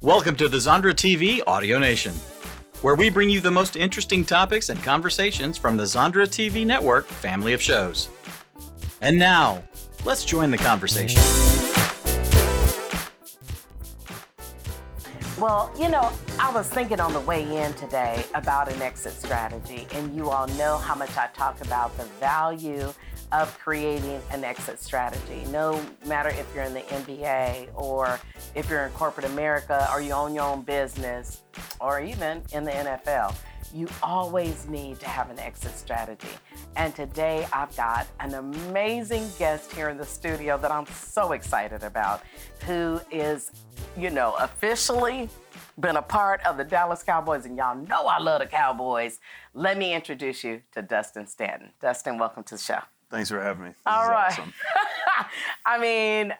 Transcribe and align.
Welcome 0.00 0.36
to 0.36 0.48
the 0.48 0.58
Zondra 0.58 0.92
TV 0.92 1.42
Audio 1.44 1.76
Nation, 1.76 2.12
where 2.82 2.94
we 2.94 3.10
bring 3.10 3.28
you 3.28 3.40
the 3.40 3.50
most 3.50 3.74
interesting 3.74 4.24
topics 4.24 4.68
and 4.68 4.80
conversations 4.80 5.58
from 5.58 5.76
the 5.76 5.82
Zondra 5.82 6.24
TV 6.24 6.64
network 6.64 7.04
family 7.04 7.52
of 7.52 7.60
shows. 7.60 8.08
And 9.00 9.18
now, 9.18 9.60
let's 10.04 10.24
join 10.24 10.52
the 10.52 10.56
conversation. 10.56 11.20
Well, 15.36 15.68
you 15.76 15.88
know, 15.88 16.12
I 16.38 16.52
was 16.54 16.68
thinking 16.68 17.00
on 17.00 17.12
the 17.12 17.20
way 17.20 17.64
in 17.64 17.74
today 17.74 18.24
about 18.36 18.72
an 18.72 18.80
exit 18.80 19.14
strategy, 19.14 19.88
and 19.90 20.14
you 20.14 20.30
all 20.30 20.46
know 20.46 20.78
how 20.78 20.94
much 20.94 21.16
I 21.16 21.26
talk 21.34 21.60
about 21.60 21.96
the 21.96 22.04
value 22.20 22.94
of 23.32 23.58
creating 23.58 24.20
an 24.30 24.44
exit 24.44 24.80
strategy. 24.80 25.44
No 25.50 25.80
matter 26.06 26.30
if 26.30 26.46
you're 26.54 26.64
in 26.64 26.74
the 26.74 26.80
NBA 26.80 27.68
or 27.74 28.18
if 28.54 28.68
you're 28.70 28.84
in 28.84 28.92
corporate 28.92 29.26
America 29.26 29.88
or 29.92 30.00
you 30.00 30.12
own 30.12 30.34
your 30.34 30.44
own 30.44 30.62
business 30.62 31.42
or 31.80 32.00
even 32.00 32.42
in 32.52 32.64
the 32.64 32.70
NFL, 32.70 33.34
you 33.74 33.86
always 34.02 34.66
need 34.66 34.98
to 35.00 35.06
have 35.06 35.30
an 35.30 35.38
exit 35.38 35.76
strategy. 35.76 36.28
And 36.76 36.94
today 36.94 37.46
I've 37.52 37.74
got 37.76 38.06
an 38.20 38.34
amazing 38.34 39.28
guest 39.38 39.72
here 39.72 39.90
in 39.90 39.98
the 39.98 40.06
studio 40.06 40.56
that 40.58 40.70
I'm 40.70 40.86
so 40.86 41.32
excited 41.32 41.82
about, 41.82 42.22
who 42.64 43.00
is, 43.10 43.50
you 43.96 44.10
know, 44.10 44.34
officially 44.38 45.28
been 45.78 45.96
a 45.96 46.02
part 46.02 46.40
of 46.44 46.56
the 46.56 46.64
Dallas 46.64 47.02
Cowboys, 47.02 47.44
and 47.44 47.56
y'all 47.56 47.76
know 47.76 48.06
I 48.06 48.18
love 48.18 48.40
the 48.40 48.46
Cowboys. 48.46 49.20
Let 49.54 49.78
me 49.78 49.94
introduce 49.94 50.42
you 50.42 50.62
to 50.72 50.82
Dustin 50.82 51.26
Stanton. 51.26 51.72
Dustin, 51.80 52.18
welcome 52.18 52.42
to 52.44 52.54
the 52.54 52.60
show. 52.60 52.80
Thanks 53.10 53.28
for 53.30 53.40
having 53.40 53.64
me. 53.64 53.68
This 53.70 53.76
All 53.86 54.08
right. 54.08 54.30
awesome. 54.32 54.52
I 55.66 55.78
mean, 55.78 56.34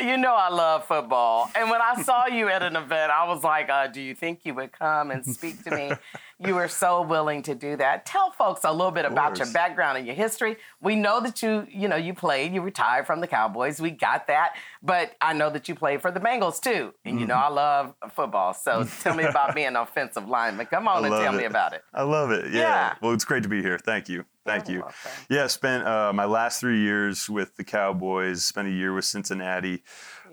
you 0.00 0.16
know 0.16 0.34
I 0.34 0.48
love 0.48 0.86
football. 0.86 1.50
And 1.54 1.68
when 1.68 1.80
I 1.82 2.00
saw 2.02 2.26
you 2.26 2.48
at 2.48 2.62
an 2.62 2.76
event, 2.76 3.10
I 3.10 3.26
was 3.28 3.42
like, 3.44 3.68
uh, 3.68 3.88
do 3.88 4.00
you 4.00 4.14
think 4.14 4.40
you 4.44 4.54
would 4.54 4.72
come 4.72 5.10
and 5.10 5.26
speak 5.26 5.62
to 5.64 5.70
me? 5.72 5.92
you 6.38 6.54
were 6.54 6.68
so 6.68 7.02
willing 7.02 7.42
to 7.42 7.54
do 7.54 7.76
that. 7.76 8.06
Tell 8.06 8.30
folks 8.30 8.64
a 8.64 8.70
little 8.72 8.92
bit 8.92 9.04
about 9.04 9.36
your 9.38 9.52
background 9.52 9.98
and 9.98 10.06
your 10.06 10.16
history. 10.16 10.56
We 10.80 10.94
know 10.94 11.20
that 11.20 11.42
you, 11.42 11.66
you 11.70 11.88
know, 11.88 11.96
you 11.96 12.14
played, 12.14 12.54
you 12.54 12.62
retired 12.62 13.06
from 13.06 13.20
the 13.20 13.26
Cowboys. 13.26 13.80
We 13.80 13.90
got 13.90 14.28
that. 14.28 14.54
But 14.82 15.16
I 15.20 15.32
know 15.34 15.50
that 15.50 15.68
you 15.68 15.74
played 15.74 16.00
for 16.00 16.10
the 16.10 16.20
Bengals 16.20 16.60
too. 16.62 16.94
And 17.04 17.20
you 17.20 17.26
know 17.26 17.34
Mm-hmm. 17.34 17.52
I 17.52 17.62
love 17.62 17.94
football. 18.12 18.54
So 18.54 18.84
tell 19.00 19.14
me 19.14 19.24
about 19.24 19.54
being 19.54 19.66
an 19.68 19.76
offensive 19.76 20.28
lineman. 20.28 20.66
Come 20.66 20.88
on 20.88 21.04
I 21.04 21.08
and 21.08 21.16
tell 21.24 21.32
me 21.32 21.44
about 21.44 21.74
it. 21.74 21.82
I 21.92 22.02
love 22.02 22.30
it. 22.30 22.46
Yeah. 22.46 22.60
Yeah. 22.60 22.94
Well, 23.02 23.12
it's 23.12 23.24
great 23.24 23.42
to 23.42 23.48
be 23.48 23.60
here. 23.60 23.78
Thank 23.78 24.08
you. 24.08 24.24
Thank 24.50 24.68
You're 24.68 24.76
you. 24.76 24.80
welcome. 24.82 25.10
Yeah, 25.28 25.46
spent 25.46 25.86
uh, 25.86 26.12
my 26.12 26.24
last 26.24 26.60
three 26.60 26.80
years 26.80 27.28
with 27.28 27.56
the 27.56 27.64
Cowboys. 27.64 28.44
Spent 28.44 28.68
a 28.68 28.70
year 28.70 28.92
with 28.94 29.04
Cincinnati. 29.04 29.82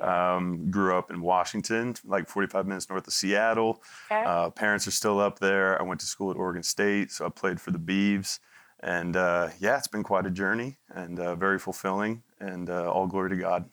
Um, 0.02 0.70
grew 0.70 0.96
up 0.96 1.10
in 1.10 1.22
Washington, 1.22 1.96
like 2.06 2.30
45 2.30 2.68
minutes 2.68 2.88
north 2.90 3.08
of 3.08 3.14
Seattle. 3.14 3.82
Okay. 4.12 4.23
Uh, 4.23 4.50
parents 4.52 4.88
are 4.88 4.92
still 4.92 5.20
up 5.20 5.40
there. 5.40 5.80
I 5.80 5.84
went 5.84 6.00
to 6.02 6.06
school 6.06 6.30
at 6.30 6.38
Oregon 6.38 6.62
State, 6.64 7.12
so 7.12 7.26
I 7.26 7.30
played 7.30 7.60
for 7.60 7.72
the 7.72 7.80
Beavs. 7.80 8.40
And 8.82 9.16
uh, 9.16 9.50
yeah, 9.60 9.78
it's 9.78 9.88
been 9.88 10.04
quite 10.04 10.28
a 10.28 10.30
journey 10.30 10.78
and 10.90 11.20
uh, 11.20 11.34
very 11.36 11.58
fulfilling. 11.58 12.22
And 12.40 12.70
uh, 12.70 12.92
all 12.92 13.08
glory 13.08 13.32
to 13.32 13.36
God. 13.38 13.66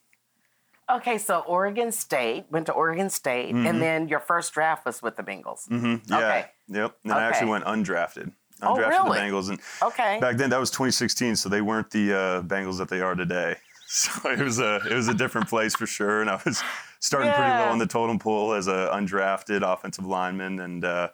Okay, 0.91 1.17
so 1.19 1.41
Oregon 1.41 1.92
State, 1.92 2.45
went 2.50 2.67
to 2.67 2.72
Oregon 2.72 3.09
State, 3.11 3.55
Mm-hmm. 3.55 3.67
and 3.67 3.83
then 3.83 4.09
your 4.09 4.20
first 4.20 4.53
draft 4.53 4.84
was 4.84 5.03
with 5.03 5.17
the 5.17 5.22
Bengals. 5.22 5.67
hmm 5.69 5.97
Yeah. 6.06 6.17
Okay. 6.19 6.45
Yep. 6.69 6.97
And 7.05 7.11
then 7.11 7.19
I 7.19 7.22
actually 7.27 7.50
went 7.50 7.65
undrafted. 7.65 8.33
Oh, 8.62 8.74
Undrafted 8.74 8.88
really? 8.88 9.19
the 9.19 9.24
Bengals. 9.24 9.48
And 9.50 9.60
Okay. 9.83 10.19
back 10.20 10.36
then 10.36 10.50
that 10.50 10.60
was 10.60 10.70
2016 10.70 11.36
so 11.36 11.48
they 11.48 11.60
weren't 11.60 11.91
the 11.91 12.12
uh, 12.14 12.42
bengals 12.42 12.78
that 12.78 12.88
they 12.88 13.00
are 13.00 13.14
today 13.14 13.56
so 13.86 14.30
it 14.30 14.38
was 14.38 14.58
a 14.60 14.77
it 14.91 14.94
was 14.94 15.08
a 15.08 15.14
different 15.14 15.48
place 15.48 15.74
for 15.74 15.86
sure 15.86 16.20
and 16.22 16.30
i 16.30 16.41
was 16.44 16.62
starting 17.00 17.32
pretty 17.32 17.50
low 17.50 17.69
on 17.69 17.78
the 17.78 17.86
totem 17.86 18.19
pole 18.19 18.54
as 18.54 18.66
a 18.66 18.88
undrafted 18.94 19.62
offensive 19.62 20.06
lineman 20.06 20.60
and 20.60 20.84
uh, 20.84 21.09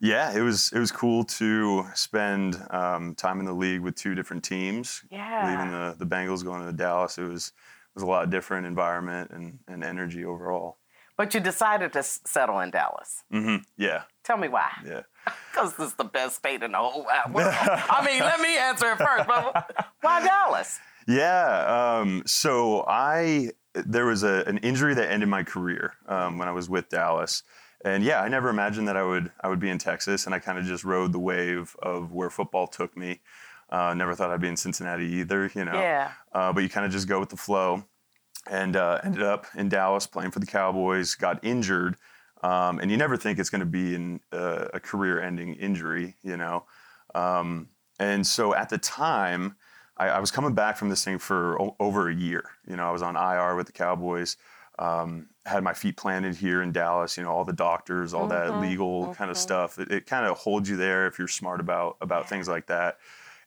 yeah 0.00 0.36
it 0.36 0.40
was 0.42 0.70
it 0.74 0.78
was 0.78 0.90
cool 0.92 1.24
to 1.24 1.84
spend 1.94 2.60
um, 2.70 3.14
time 3.14 3.38
in 3.40 3.46
the 3.46 3.52
league 3.54 3.80
with 3.80 3.94
two 3.94 4.14
different 4.14 4.42
teams 4.44 5.02
Yeah. 5.10 5.48
leaving 5.48 5.70
the, 5.70 5.94
the 5.98 6.06
bengals 6.06 6.44
going 6.44 6.66
to 6.66 6.72
dallas 6.72 7.16
it 7.18 7.22
was 7.24 7.48
it 7.48 7.94
was 7.94 8.02
a 8.02 8.06
lot 8.06 8.28
different 8.30 8.66
environment 8.66 9.30
and, 9.30 9.58
and 9.68 9.82
energy 9.82 10.24
overall 10.24 10.76
But 11.16 11.34
you 11.34 11.40
decided 11.40 11.92
to 11.92 11.98
s- 12.00 12.20
settle 12.26 12.60
in 12.60 12.70
Dallas. 12.70 13.24
Mm-hmm. 13.32 13.62
yeah 13.76 14.02
Tell 14.24 14.36
me 14.36 14.48
why. 14.48 14.70
yeah 14.84 15.02
Because 15.52 15.74
this 15.74 15.88
is 15.88 15.94
the 15.94 16.04
best 16.04 16.36
state 16.36 16.62
in 16.62 16.72
the 16.72 16.78
whole 16.78 17.04
wide 17.04 17.34
world. 17.34 17.52
I 17.52 18.06
mean, 18.06 18.20
let 18.20 18.40
me 18.40 18.56
answer 18.56 18.92
it 18.92 18.98
first. 18.98 19.26
But 19.26 19.86
why 20.00 20.24
Dallas? 20.24 20.78
Yeah. 21.08 21.98
Um, 21.98 22.22
so 22.24 22.84
I 22.86 23.50
there 23.74 24.06
was 24.06 24.22
a, 24.22 24.44
an 24.46 24.58
injury 24.58 24.94
that 24.94 25.10
ended 25.10 25.28
my 25.28 25.42
career 25.42 25.94
um, 26.06 26.38
when 26.38 26.48
I 26.48 26.52
was 26.52 26.70
with 26.70 26.88
Dallas, 26.88 27.42
and 27.84 28.04
yeah, 28.04 28.20
I 28.20 28.28
never 28.28 28.48
imagined 28.48 28.88
that 28.88 28.96
I 28.96 29.02
would 29.02 29.30
I 29.40 29.48
would 29.48 29.60
be 29.60 29.70
in 29.70 29.78
Texas, 29.78 30.26
and 30.26 30.34
I 30.34 30.38
kind 30.38 30.58
of 30.58 30.64
just 30.64 30.84
rode 30.84 31.12
the 31.12 31.18
wave 31.18 31.74
of 31.82 32.12
where 32.12 32.30
football 32.30 32.66
took 32.66 32.96
me. 32.96 33.20
Uh, 33.70 33.94
never 33.94 34.14
thought 34.14 34.30
I'd 34.30 34.40
be 34.40 34.48
in 34.48 34.56
Cincinnati 34.56 35.06
either, 35.06 35.50
you 35.54 35.64
know. 35.64 35.74
Yeah. 35.74 36.12
Uh, 36.32 36.52
but 36.52 36.62
you 36.62 36.68
kind 36.68 36.84
of 36.84 36.92
just 36.92 37.08
go 37.08 37.20
with 37.20 37.28
the 37.28 37.36
flow, 37.36 37.84
and 38.48 38.76
uh, 38.76 39.00
ended 39.04 39.22
up 39.22 39.46
in 39.56 39.68
Dallas 39.68 40.06
playing 40.06 40.30
for 40.30 40.40
the 40.40 40.46
Cowboys. 40.46 41.14
Got 41.14 41.42
injured, 41.44 41.96
um, 42.42 42.78
and 42.78 42.90
you 42.90 42.96
never 42.96 43.16
think 43.16 43.38
it's 43.38 43.50
going 43.50 43.60
to 43.60 43.66
be 43.66 43.94
in, 43.94 44.20
uh, 44.32 44.68
a 44.72 44.80
career-ending 44.80 45.54
injury, 45.54 46.16
you 46.22 46.36
know. 46.36 46.64
Um, 47.14 47.68
and 47.98 48.26
so 48.26 48.54
at 48.54 48.68
the 48.70 48.78
time, 48.78 49.56
I, 49.96 50.08
I 50.08 50.20
was 50.20 50.30
coming 50.30 50.54
back 50.54 50.76
from 50.76 50.88
this 50.88 51.04
thing 51.04 51.18
for 51.18 51.60
o- 51.60 51.76
over 51.78 52.08
a 52.08 52.14
year. 52.14 52.44
You 52.66 52.76
know, 52.76 52.88
I 52.88 52.90
was 52.90 53.02
on 53.02 53.16
IR 53.16 53.54
with 53.54 53.66
the 53.66 53.72
Cowboys. 53.72 54.36
Um, 54.78 55.28
had 55.44 55.62
my 55.62 55.74
feet 55.74 55.96
planted 55.96 56.34
here 56.34 56.62
in 56.62 56.72
Dallas. 56.72 57.16
You 57.16 57.24
know, 57.24 57.30
all 57.30 57.44
the 57.44 57.52
doctors, 57.52 58.14
all 58.14 58.26
that 58.28 58.60
legal 58.60 59.14
kind 59.14 59.30
of 59.30 59.36
stuff. 59.36 59.78
It, 59.78 59.90
it 59.92 60.06
kind 60.06 60.26
of 60.26 60.38
holds 60.38 60.70
you 60.70 60.76
there 60.76 61.06
if 61.06 61.18
you're 61.18 61.28
smart 61.28 61.60
about 61.60 61.98
about 62.00 62.28
things 62.28 62.48
like 62.48 62.66
that. 62.68 62.98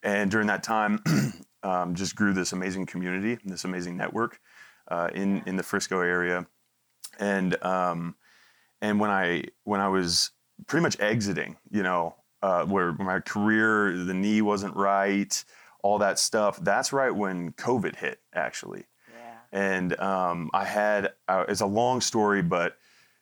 And 0.03 0.29
during 0.29 0.47
that 0.47 0.63
time, 0.63 1.01
um, 1.63 1.95
just 1.95 2.15
grew 2.15 2.33
this 2.33 2.51
amazing 2.51 2.85
community, 2.85 3.39
this 3.43 3.63
amazing 3.63 3.97
network 3.97 4.39
uh, 4.89 5.09
in 5.13 5.41
in 5.47 5.55
the 5.55 5.63
Frisco 5.63 6.01
area. 6.01 6.45
And 7.19 7.61
um, 7.63 8.15
and 8.83 8.99
when 8.99 9.09
I 9.09 9.45
when 9.63 9.79
I 9.79 9.87
was 9.87 10.31
pretty 10.67 10.83
much 10.83 10.99
exiting, 10.99 11.55
you 11.71 11.81
know, 11.81 12.15
uh, 12.43 12.65
where 12.65 12.91
my 12.91 13.21
career, 13.21 13.97
the 13.97 14.13
knee 14.13 14.41
wasn't 14.41 14.75
right, 14.75 15.43
all 15.81 15.97
that 15.99 16.19
stuff. 16.19 16.59
That's 16.61 16.91
right 16.91 17.15
when 17.15 17.53
COVID 17.53 17.95
hit, 17.95 18.19
actually. 18.35 18.83
Yeah. 19.09 19.37
And 19.77 19.99
um, 19.99 20.51
I 20.53 20.65
had 20.65 21.13
uh, 21.29 21.45
it's 21.47 21.61
a 21.61 21.65
long 21.65 22.01
story, 22.01 22.41
but 22.41 22.75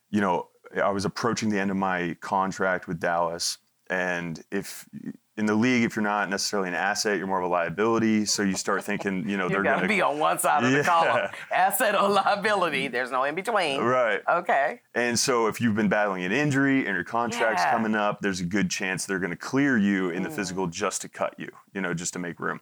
you 0.09 0.19
know, 0.19 0.47
I 0.81 0.89
was 0.89 1.05
approaching 1.05 1.49
the 1.49 1.59
end 1.59 1.69
of 1.69 1.77
my 1.77 2.17
contract 2.21 2.87
with 2.87 2.99
Dallas, 2.99 3.59
and 3.87 4.43
if 4.51 4.87
in 5.37 5.45
the 5.45 5.55
league, 5.55 5.83
if 5.83 5.95
you're 5.95 6.03
not 6.03 6.29
necessarily 6.29 6.67
an 6.67 6.75
asset, 6.75 7.17
you're 7.17 7.25
more 7.27 7.39
of 7.39 7.45
a 7.45 7.47
liability. 7.47 8.25
So 8.25 8.43
you 8.43 8.55
start 8.55 8.83
thinking, 8.83 9.27
you 9.29 9.37
know, 9.37 9.47
they're 9.49 9.63
going 9.63 9.81
to 9.81 9.87
be 9.87 10.01
on 10.01 10.19
one 10.19 10.39
side 10.39 10.63
of 10.63 10.71
the 10.71 10.83
column. 10.83 11.29
Asset 11.51 11.95
or 11.95 12.09
liability. 12.09 12.89
There's 12.89 13.11
no 13.11 13.23
in 13.23 13.35
between. 13.35 13.79
right. 13.81 14.21
Okay. 14.29 14.81
And 14.93 15.17
so 15.17 15.47
if 15.47 15.61
you've 15.61 15.75
been 15.75 15.87
battling 15.89 16.23
an 16.25 16.33
injury 16.33 16.85
and 16.85 16.95
your 16.95 17.05
contract's 17.05 17.63
Yeah. 17.63 17.71
coming 17.71 17.95
up, 17.95 18.19
there's 18.21 18.41
a 18.41 18.45
good 18.45 18.69
chance 18.69 19.05
they're 19.05 19.19
going 19.19 19.31
to 19.31 19.37
clear 19.37 19.77
you 19.77 20.09
in 20.09 20.23
the 20.23 20.29
physical 20.29 20.67
just 20.67 21.01
to 21.03 21.09
cut 21.09 21.33
you, 21.37 21.49
you 21.73 21.79
know, 21.79 21.93
just 21.93 22.11
to 22.13 22.19
make 22.19 22.39
room. 22.39 22.59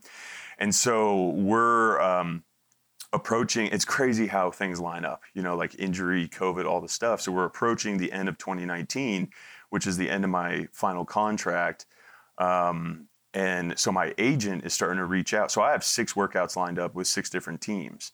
And 0.59 0.73
so 0.75 1.29
we're 1.29 1.99
um, 2.01 2.43
approaching, 3.13 3.67
it's 3.67 3.85
crazy 3.85 4.27
how 4.27 4.51
things 4.51 4.79
line 4.79 5.05
up, 5.05 5.21
you 5.33 5.41
know, 5.41 5.55
like 5.55 5.73
injury, 5.79 6.27
COVID, 6.27 6.65
all 6.65 6.81
the 6.81 6.89
stuff. 6.89 7.21
So 7.21 7.31
we're 7.31 7.45
approaching 7.45 7.97
the 7.97 8.11
end 8.11 8.29
of 8.29 8.37
2019, 8.37 9.29
which 9.69 9.87
is 9.87 9.97
the 9.97 10.09
end 10.09 10.23
of 10.23 10.29
my 10.29 10.67
final 10.71 11.05
contract. 11.05 11.85
Um, 12.39 13.07
and 13.33 13.77
so 13.77 13.91
my 13.91 14.13
agent 14.17 14.65
is 14.65 14.73
starting 14.73 14.97
to 14.97 15.05
reach 15.05 15.33
out. 15.33 15.51
So 15.51 15.61
I 15.61 15.71
have 15.71 15.83
six 15.83 16.13
workouts 16.13 16.55
lined 16.55 16.79
up 16.79 16.95
with 16.95 17.05
six 17.07 17.29
different 17.29 17.61
teams. 17.61 18.11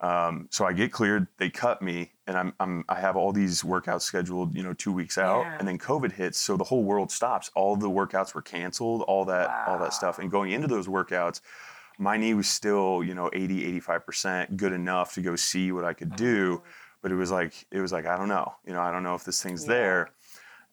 Um, 0.00 0.48
so 0.50 0.66
I 0.66 0.72
get 0.74 0.92
cleared, 0.92 1.26
they 1.38 1.48
cut 1.48 1.80
me, 1.80 2.12
and 2.26 2.36
I'm, 2.36 2.52
I'm 2.60 2.84
I 2.88 2.96
have 3.00 3.16
all 3.16 3.32
these 3.32 3.62
workouts 3.62 4.02
scheduled, 4.02 4.54
you 4.54 4.62
know, 4.62 4.74
two 4.74 4.92
weeks 4.92 5.16
out, 5.16 5.42
Yeah. 5.42 5.56
and 5.58 5.66
then 5.66 5.78
COVID 5.78 6.12
hits, 6.12 6.38
so 6.38 6.56
the 6.58 6.64
whole 6.64 6.82
world 6.84 7.10
stops. 7.10 7.50
All 7.54 7.76
the 7.76 7.88
workouts 7.88 8.34
were 8.34 8.42
canceled, 8.42 9.02
all 9.02 9.24
that, 9.26 9.48
all 9.66 9.78
that 9.78 9.94
stuff. 9.94 10.18
And 10.18 10.30
going 10.30 10.50
into 10.52 10.66
those 10.66 10.86
workouts, 10.86 11.40
my 11.98 12.18
knee 12.18 12.34
was 12.34 12.46
still, 12.46 13.02
you 13.02 13.14
know, 13.14 13.30
80, 13.32 13.80
85% 13.80 14.56
good 14.58 14.72
enough 14.74 15.14
to 15.14 15.22
go 15.22 15.34
see 15.34 15.72
what 15.72 15.84
I 15.86 15.94
could 15.94 16.14
do. 16.14 16.60
But 17.00 17.10
it 17.10 17.14
was 17.14 17.30
like, 17.30 17.66
it 17.70 17.80
was 17.80 17.90
like, 17.92 18.04
I 18.04 18.18
don't 18.18 18.28
know, 18.28 18.52
you 18.66 18.74
know, 18.74 18.82
I 18.82 18.90
don't 18.92 19.02
know 19.02 19.14
if 19.14 19.24
this 19.24 19.42
thing's 19.42 19.64
there. 19.64 20.10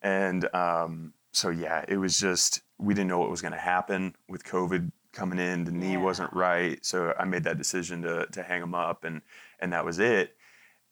And 0.02 0.54
um, 0.54 1.14
so, 1.34 1.50
yeah, 1.50 1.84
it 1.88 1.96
was 1.96 2.18
just, 2.18 2.62
we 2.78 2.94
didn't 2.94 3.08
know 3.08 3.18
what 3.18 3.30
was 3.30 3.42
going 3.42 3.52
to 3.52 3.58
happen 3.58 4.14
with 4.28 4.44
COVID 4.44 4.90
coming 5.12 5.38
in. 5.38 5.64
The 5.64 5.72
knee 5.72 5.92
Yeah. 5.92 5.98
wasn't 6.02 6.32
right. 6.32 6.84
So 6.84 7.14
I 7.18 7.24
made 7.24 7.44
that 7.44 7.58
decision 7.58 8.02
to, 8.02 8.26
to 8.26 8.42
hang 8.42 8.60
them 8.60 8.74
up 8.74 9.04
and, 9.04 9.20
and 9.60 9.72
that 9.72 9.84
was 9.84 9.98
it. 9.98 10.36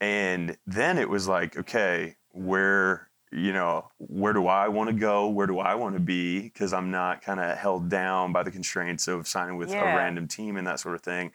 And 0.01 0.57
then 0.67 0.99
it 0.99 1.09
was 1.09 1.29
like, 1.29 1.57
okay, 1.57 2.17
where, 2.31 3.09
you 3.31 3.53
know, 3.53 3.89
where 3.99 4.33
do 4.33 4.47
I 4.47 4.69
want 4.69 4.91
to 4.91 4.95
go? 4.97 5.29
Where 5.29 5.47
do 5.47 5.59
I 5.59 5.75
want 5.77 5.95
to 5.95 6.01
be? 6.01 6.41
Because 6.43 6.73
I'm 6.73 6.91
not 6.91 7.23
kind 7.23 7.41
of 7.41 7.57
held 7.57 7.89
down 7.89 8.33
by 8.33 8.43
the 8.43 8.51
constraints 8.51 9.09
of 9.09 9.27
signing 9.29 9.57
with 9.57 9.71
Yeah. 9.71 9.93
a 9.93 9.97
random 9.97 10.27
team 10.29 10.57
and 10.57 10.67
that 10.67 10.81
sort 10.81 10.95
of 10.97 11.03
thing. 11.03 11.33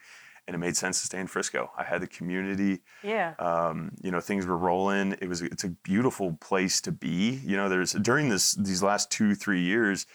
And 0.48 0.54
it 0.54 0.58
made 0.58 0.76
sense 0.76 0.98
to 1.00 1.06
stay 1.06 1.20
in 1.20 1.26
Frisco. 1.28 1.70
I 1.78 1.84
had 1.84 2.00
the 2.00 2.06
community. 2.08 2.80
Yeah. 3.04 3.34
Um, 3.38 3.92
you 4.02 4.10
know, 4.10 4.18
things 4.20 4.46
were 4.46 4.56
rolling. 4.58 5.12
It 5.20 5.28
was 5.28 5.42
it's 5.42 5.62
a 5.64 5.68
beautiful 5.68 6.32
place 6.40 6.80
to 6.80 6.90
be. 6.92 7.38
You 7.44 7.56
know, 7.56 7.68
there's 7.68 7.92
during 7.92 8.30
this 8.30 8.52
these 8.54 8.82
last 8.82 9.10
two 9.12 9.34
three 9.36 9.60
years. 9.62 10.06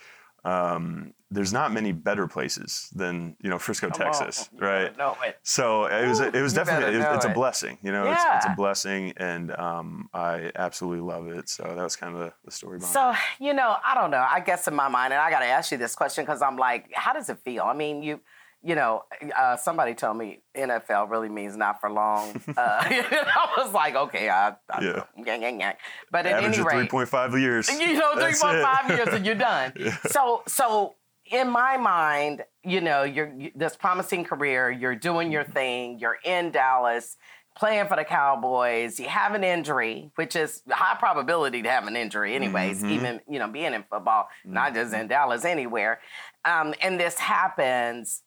Um, 0.46 1.14
there's 1.32 1.54
not 1.54 1.72
many 1.72 1.94
better 1.94 2.28
places 2.28 2.90
than 2.94 3.38
you 3.42 3.50
know 3.50 3.58
Frisco, 3.58 3.90
Come 3.90 3.98
Texas, 3.98 4.50
on. 4.54 4.60
Right? 4.60 4.84
better 4.86 4.98
know 4.98 5.16
it. 5.26 5.38
So 5.44 5.86
it 5.86 6.06
was 6.08 6.20
it 6.20 6.34
was 6.36 6.52
You 6.54 6.58
definitely 6.58 6.96
it- 6.96 7.00
know 7.00 7.14
it's 7.14 7.26
a 7.26 7.30
blessing, 7.30 7.78
you 7.82 7.92
know. 7.94 8.12
It's, 8.12 8.22
it's 8.36 8.46
a 8.48 8.54
blessing, 8.56 9.14
and 9.18 9.52
um, 9.56 10.10
I 10.14 10.52
absolutely 10.56 11.00
love 11.02 11.28
it. 11.30 11.48
So 11.48 11.64
that 11.64 11.82
was 11.82 11.96
kind 11.96 12.14
of 12.14 12.20
the, 12.20 12.34
the 12.44 12.52
story 12.52 12.78
behind 12.80 12.92
it. 12.92 12.94
So, 12.94 13.14
you 13.40 13.54
know, 13.54 13.78
I 13.86 13.96
don't 13.96 14.12
know. 14.12 14.26
I 14.30 14.42
guess 14.42 14.68
in 14.68 14.76
my 14.76 14.90
mind, 14.90 15.14
and 15.14 15.22
I 15.22 15.30
got 15.32 15.40
to 15.40 15.46
ask 15.46 15.72
you 15.72 15.78
this 15.78 15.96
question 15.96 16.26
because 16.26 16.42
I'm 16.42 16.58
like, 16.58 16.92
how 16.94 17.14
does 17.14 17.30
it 17.30 17.40
feel? 17.40 17.64
I 17.64 17.74
mean, 17.74 18.04
you, 18.04 18.20
you 18.64 18.76
know, 18.76 19.04
uh, 19.38 19.58
somebody 19.58 19.94
told 19.94 20.18
me 20.18 20.40
NFL 20.56 21.10
really 21.10 21.30
means 21.30 21.58
not 21.58 21.80
for 21.82 21.90
long. 21.90 22.42
Uh, 22.56 22.84
I 22.86 23.54
was 23.58 23.74
like, 23.74 23.96
okay, 23.96 24.30
I, 24.30 24.50
I 24.70 24.82
Yeah. 24.82 25.04
yeah, 25.18 25.36
yeah, 25.36 25.50
yeah. 25.50 25.74
But 26.12 26.26
at 26.26 26.44
Average 26.44 26.60
any 26.60 26.82
rate, 26.82 26.90
3.5 26.90 27.40
years. 27.40 27.70
you 27.80 27.94
know, 27.94 28.14
three 28.14 28.36
point 28.40 28.62
five 28.62 28.90
years 28.90 29.08
and 29.08 29.26
you're 29.26 29.36
done. 29.36 29.74
So, 30.08 30.44
so 30.48 30.96
in 31.26 31.50
my 31.50 31.78
mind, 31.78 32.44
you 32.64 32.82
know, 32.82 33.04
you're 33.04 33.32
you, 33.34 33.52
this 33.56 33.76
promising 33.76 34.24
career. 34.24 34.70
You're 34.70 34.96
doing 34.96 35.32
your 35.32 35.44
thing. 35.44 36.00
You're 36.00 36.18
in 36.24 36.52
Dallas, 36.52 37.18
playing 37.58 37.88
for 37.88 37.96
the 37.96 38.04
Cowboys. 38.04 39.00
You 39.00 39.08
have 39.08 39.34
an 39.34 39.44
injury, 39.44 40.12
which 40.16 40.36
is 40.36 40.62
high 40.70 40.96
probability 41.00 41.62
to 41.64 41.70
have 41.70 41.88
an 41.88 41.96
injury, 41.96 42.36
anyways. 42.36 42.84
Mhm. 42.84 42.90
Even 42.92 43.22
you 43.28 43.40
know, 43.40 43.48
being 43.48 43.74
in 43.74 43.84
football, 43.90 44.28
not 44.46 44.74
just 44.74 44.94
in 44.94 45.08
Dallas, 45.08 45.46
anywhere. 45.46 46.00
Um, 46.46 46.74
and 46.82 47.00
this 47.00 47.18
happens. 47.18 48.22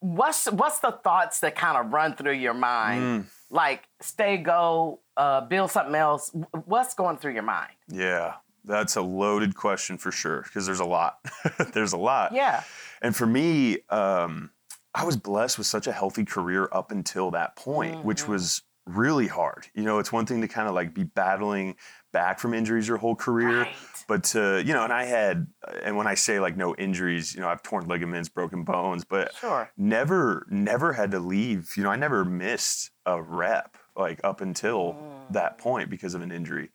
What's 0.00 0.46
what's 0.50 0.80
the 0.80 0.92
thoughts 0.92 1.40
that 1.40 1.54
kind 1.56 1.76
of 1.76 1.92
run 1.92 2.14
through 2.16 2.32
your 2.34 2.54
mind? 2.54 3.02
Mm, 3.02 3.26
Like 3.50 3.84
stay, 4.00 4.36
go, 4.38 5.00
uh, 5.16 5.42
build 5.42 5.70
something 5.70 5.94
else. 5.94 6.30
What's 6.64 6.94
going 6.94 7.18
through 7.18 7.34
your 7.34 7.42
mind? 7.42 7.72
yeah, 7.88 8.34
that's 8.64 8.96
a 8.96 9.02
loaded 9.02 9.54
question 9.54 9.98
for 9.98 10.10
sure 10.12 10.42
because 10.42 10.64
there's 10.66 10.80
a 10.80 10.84
lot. 10.84 11.18
there's 11.74 11.92
a 11.92 11.98
lot. 11.98 12.32
Yeah. 12.32 12.62
And 13.02 13.14
for 13.16 13.26
me, 13.26 13.78
um, 13.90 14.50
I 14.94 15.04
was 15.04 15.16
blessed 15.16 15.56
with 15.58 15.66
such 15.66 15.86
a 15.86 15.92
healthy 15.92 16.24
career 16.24 16.68
up 16.72 16.90
until 16.90 17.30
that 17.32 17.56
point, 17.56 18.04
which 18.04 18.24
Mhm. 18.24 18.28
was 18.28 18.62
really 18.86 19.26
hard. 19.28 19.66
You 19.74 19.84
know, 19.84 19.98
it's 19.98 20.10
one 20.12 20.26
thing 20.26 20.40
to 20.40 20.48
kind 20.48 20.66
of 20.68 20.74
like 20.74 20.92
be 20.94 21.04
battling 21.04 21.76
back 22.12 22.38
from 22.38 22.54
injuries 22.54 22.88
your 22.88 22.96
whole 22.96 23.14
career. 23.14 23.62
Right. 23.62 23.76
But 24.08 24.24
to, 24.24 24.62
you 24.64 24.72
know, 24.72 24.82
and 24.82 24.92
I 24.92 25.04
had, 25.04 25.46
and 25.82 25.96
when 25.96 26.06
I 26.08 26.14
say 26.14 26.40
like 26.40 26.56
no 26.56 26.74
injuries, 26.74 27.34
you 27.34 27.40
know, 27.40 27.48
I've 27.48 27.62
torn 27.62 27.86
ligaments, 27.86 28.28
broken 28.28 28.64
bones, 28.64 29.04
but 29.04 29.34
Sure. 29.36 29.70
never, 29.76 30.46
never 30.50 30.92
had 30.92 31.12
to 31.12 31.20
leave. 31.20 31.72
You 31.76 31.84
know, 31.84 31.90
I 31.90 31.96
never 31.96 32.24
missed 32.24 32.90
a 33.06 33.22
rep 33.22 33.76
like 33.96 34.20
up 34.24 34.40
until 34.40 34.96
that 35.30 35.58
point 35.58 35.90
because 35.90 36.14
of 36.14 36.22
an 36.22 36.32
injury. 36.32 36.70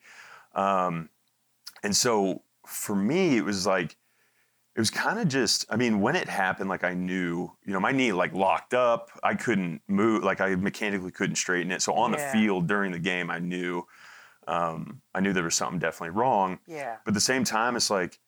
Um, 0.54 1.10
and 1.82 1.94
so 1.94 2.42
for 2.66 2.96
me, 2.96 3.36
it 3.36 3.44
was 3.44 3.66
like, 3.66 3.96
it 4.74 4.80
was 4.80 4.90
kind 4.90 5.18
of 5.18 5.28
just, 5.28 5.64
I 5.70 5.76
mean, 5.76 6.00
when 6.00 6.16
it 6.16 6.28
happened, 6.28 6.68
like 6.70 6.84
I 6.84 6.94
knew, 6.94 7.50
you 7.64 7.72
know, 7.72 7.80
my 7.80 7.92
knee 7.92 8.12
like 8.12 8.32
locked 8.34 8.74
up. 8.74 9.10
I 9.22 9.34
couldn't 9.34 9.80
move, 9.88 10.22
like 10.22 10.40
I 10.40 10.54
mechanically 10.54 11.10
couldn't 11.10 11.36
straighten 11.36 11.72
it. 11.72 11.80
So 11.82 11.92
on 11.94 12.12
Yeah. 12.12 12.16
the 12.16 12.38
field 12.38 12.66
during 12.66 12.92
the 12.92 12.98
game, 12.98 13.30
I 13.30 13.38
knew, 13.38 13.86
um, 14.46 15.02
I 15.14 15.20
knew 15.20 15.32
there 15.32 15.42
was 15.44 15.54
something 15.54 15.78
definitely 15.78 16.16
wrong. 16.18 16.58
Yeah. 16.66 16.96
But 17.04 17.12
at 17.12 17.14
the 17.14 17.20
same 17.20 17.44
time, 17.44 17.76
it's 17.76 17.90
like, 17.90 18.18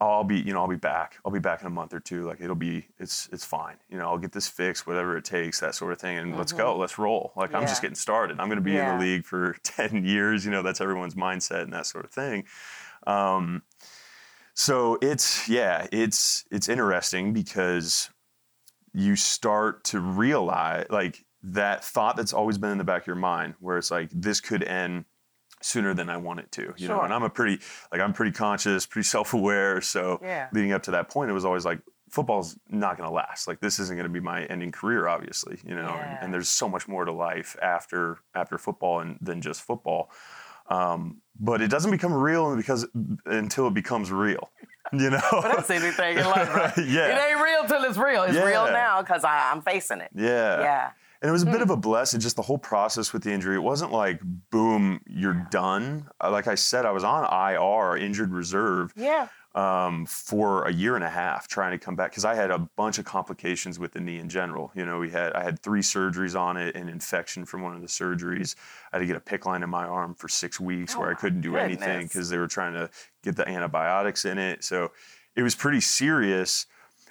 oh, 0.00 0.08
I'll 0.08 0.24
be, 0.24 0.40
you 0.40 0.54
know, 0.54 0.60
I'll 0.60 0.68
be 0.68 0.76
back. 0.76 1.18
I'll 1.24 1.32
be 1.32 1.40
back 1.40 1.60
in 1.60 1.66
a 1.66 1.70
month 1.70 1.92
or 1.92 2.00
two. 2.00 2.24
Like 2.24 2.40
it'll 2.40 2.56
be, 2.56 2.86
it's, 2.98 3.28
it's 3.32 3.44
fine. 3.44 3.76
You 3.90 3.98
know, 3.98 4.08
I'll 4.08 4.18
get 4.18 4.32
this 4.32 4.48
fixed, 4.48 4.86
whatever 4.86 5.16
it 5.18 5.24
takes, 5.26 5.60
that 5.60 5.74
sort 5.74 5.92
of 5.92 6.00
thing. 6.00 6.16
And 6.16 6.38
let's 6.38 6.52
go, 6.52 6.76
let's 6.78 6.98
roll. 6.98 7.32
Like 7.36 7.54
I'm 7.54 7.62
just 7.62 7.74
Mm-hmm. 7.74 7.82
Getting 7.82 7.96
started. 7.96 8.40
I'm 8.40 8.48
going 8.48 8.56
to 8.56 8.62
be 8.62 8.76
in 8.76 8.86
the 8.86 8.98
league 9.04 9.24
for 9.24 9.56
10 9.62 10.04
years. 10.04 10.44
You 10.44 10.50
know, 10.50 10.62
that's 10.62 10.80
everyone's 10.80 11.14
mindset 11.14 11.62
and 11.62 11.72
that 11.74 11.86
sort 11.86 12.04
of 12.06 12.10
thing. 12.10 12.44
Um, 13.06 13.62
so 14.54 14.98
it's, 15.02 15.48
yeah, 15.48 15.86
it's, 15.92 16.44
it's 16.50 16.68
interesting 16.68 17.32
because 17.34 18.10
you 18.92 19.16
start 19.16 19.84
to 19.84 20.00
realize 20.00 20.86
like 20.90 21.24
that 21.42 21.84
thought 21.84 22.16
that's 22.16 22.32
always 22.32 22.58
been 22.58 22.70
in 22.70 22.78
the 22.78 22.84
back 22.84 23.02
of 23.02 23.06
your 23.06 23.16
mind 23.16 23.54
where 23.60 23.78
it's 23.78 23.90
like, 23.90 24.10
this 24.12 24.40
could 24.40 24.62
end 24.62 25.04
sooner 25.62 25.94
than 25.94 26.08
I 26.10 26.16
want 26.16 26.40
it 26.40 26.50
to, 26.52 26.72
you 26.76 26.88
know, 26.88 27.00
and 27.02 27.12
I'm 27.12 27.22
a 27.22 27.30
pretty, 27.30 27.62
like, 27.92 28.00
I'm 28.00 28.12
pretty 28.12 28.32
conscious, 28.32 28.86
pretty 28.86 29.06
self-aware. 29.16 29.80
So 29.80 30.18
Yeah. 30.22 30.48
leading 30.52 30.72
up 30.72 30.82
to 30.84 30.90
that 30.92 31.08
point, 31.10 31.30
it 31.30 31.34
was 31.34 31.44
always 31.44 31.64
like, 31.64 31.80
football's 32.10 32.58
not 32.68 32.96
going 32.96 33.08
to 33.08 33.14
last. 33.14 33.46
Like, 33.46 33.60
this 33.60 33.78
isn't 33.78 33.94
going 33.96 34.08
to 34.08 34.12
be 34.12 34.20
my 34.20 34.44
ending 34.46 34.72
career, 34.72 35.06
obviously, 35.06 35.58
you 35.64 35.74
know, 35.74 35.94
Yeah. 35.94 36.10
and, 36.16 36.24
and 36.24 36.34
there's 36.34 36.48
so 36.48 36.68
much 36.68 36.88
more 36.88 37.04
to 37.04 37.12
life 37.12 37.56
after, 37.62 38.18
after 38.34 38.58
football 38.58 39.00
and 39.00 39.16
than 39.20 39.40
just 39.40 39.60
football. 39.62 40.10
Um, 40.68 41.18
but 41.38 41.60
it 41.60 41.68
doesn't 41.68 41.90
become 41.90 42.12
real 42.12 42.56
because 42.56 42.86
until 43.26 43.66
it 43.68 43.74
becomes 43.74 44.10
real, 44.12 44.50
you 44.92 45.10
know? 45.10 45.20
But 45.30 45.56
that's 45.56 45.70
anything 45.70 46.18
in 46.18 46.24
life, 46.24 46.54
right? 46.54 46.72
Yeah. 46.78 47.08
It 47.08 47.30
ain't 47.32 47.42
real 47.42 47.64
till 47.66 47.84
it's 47.84 47.98
real. 47.98 48.22
It's 48.24 48.36
real 48.36 48.66
now 48.66 49.02
because 49.02 49.24
I'm 49.24 49.62
facing 49.62 50.00
it. 50.00 50.10
yeah. 50.14 50.60
Yeah. 50.60 50.90
And 51.22 51.28
it 51.28 51.32
was 51.32 51.42
a 51.42 51.46
bit 51.46 51.56
Hmm. 51.56 51.62
of 51.64 51.70
a 51.70 51.76
blessing, 51.76 52.18
just 52.18 52.36
the 52.36 52.42
whole 52.42 52.56
process 52.58 53.12
with 53.12 53.22
the 53.24 53.30
injury. 53.32 53.54
It 53.54 53.62
wasn't 53.62 53.92
like, 53.92 54.20
boom, 54.50 55.00
you're 55.06 55.46
done. 55.50 56.08
Uh, 56.20 56.30
Like 56.30 56.46
I 56.46 56.54
said, 56.54 56.86
I 56.86 56.92
was 56.92 57.04
on 57.04 57.24
IR, 57.24 57.96
injured 57.98 58.32
reserve, 58.32 58.92
Yeah. 58.96 59.28
um, 59.54 60.06
for 60.06 60.64
a 60.66 60.72
year 60.72 60.94
and 60.94 61.04
a 61.04 61.10
half 61.10 61.46
trying 61.46 61.72
to 61.72 61.78
come 61.84 61.94
back 61.94 62.12
because 62.12 62.24
I 62.24 62.34
had 62.34 62.50
a 62.50 62.58
bunch 62.58 62.98
of 62.98 63.04
complications 63.04 63.78
with 63.78 63.92
the 63.92 64.00
knee 64.00 64.18
in 64.18 64.30
general. 64.30 64.72
You 64.74 64.86
know, 64.86 64.98
we 64.98 65.10
had 65.10 65.34
I 65.34 65.42
had 65.42 65.60
three 65.60 65.82
surgeries 65.82 66.38
on 66.38 66.56
it, 66.56 66.74
an 66.74 66.88
infection 66.88 67.44
from 67.44 67.60
one 67.60 67.74
of 67.74 67.82
the 67.82 67.88
surgeries. 67.88 68.54
I 68.92 68.96
had 68.96 69.00
to 69.00 69.06
get 69.06 69.16
a 69.16 69.20
PICC 69.20 69.44
line 69.44 69.62
in 69.62 69.68
my 69.68 69.84
arm 69.84 70.14
for 70.14 70.28
six 70.28 70.58
weeks 70.58 70.94
Oh 70.94 71.00
where 71.00 71.10
I 71.10 71.14
couldn't 71.14 71.42
do 71.42 71.56
anything 71.56 72.06
because 72.06 72.30
they 72.30 72.38
were 72.38 72.46
trying 72.46 72.72
to 72.74 72.88
get 73.22 73.36
the 73.36 73.46
antibiotics 73.46 74.24
in 74.24 74.38
it. 74.38 74.64
So 74.64 74.92
it 75.36 75.42
was 75.42 75.54
pretty 75.54 75.80
serious. 75.82 76.66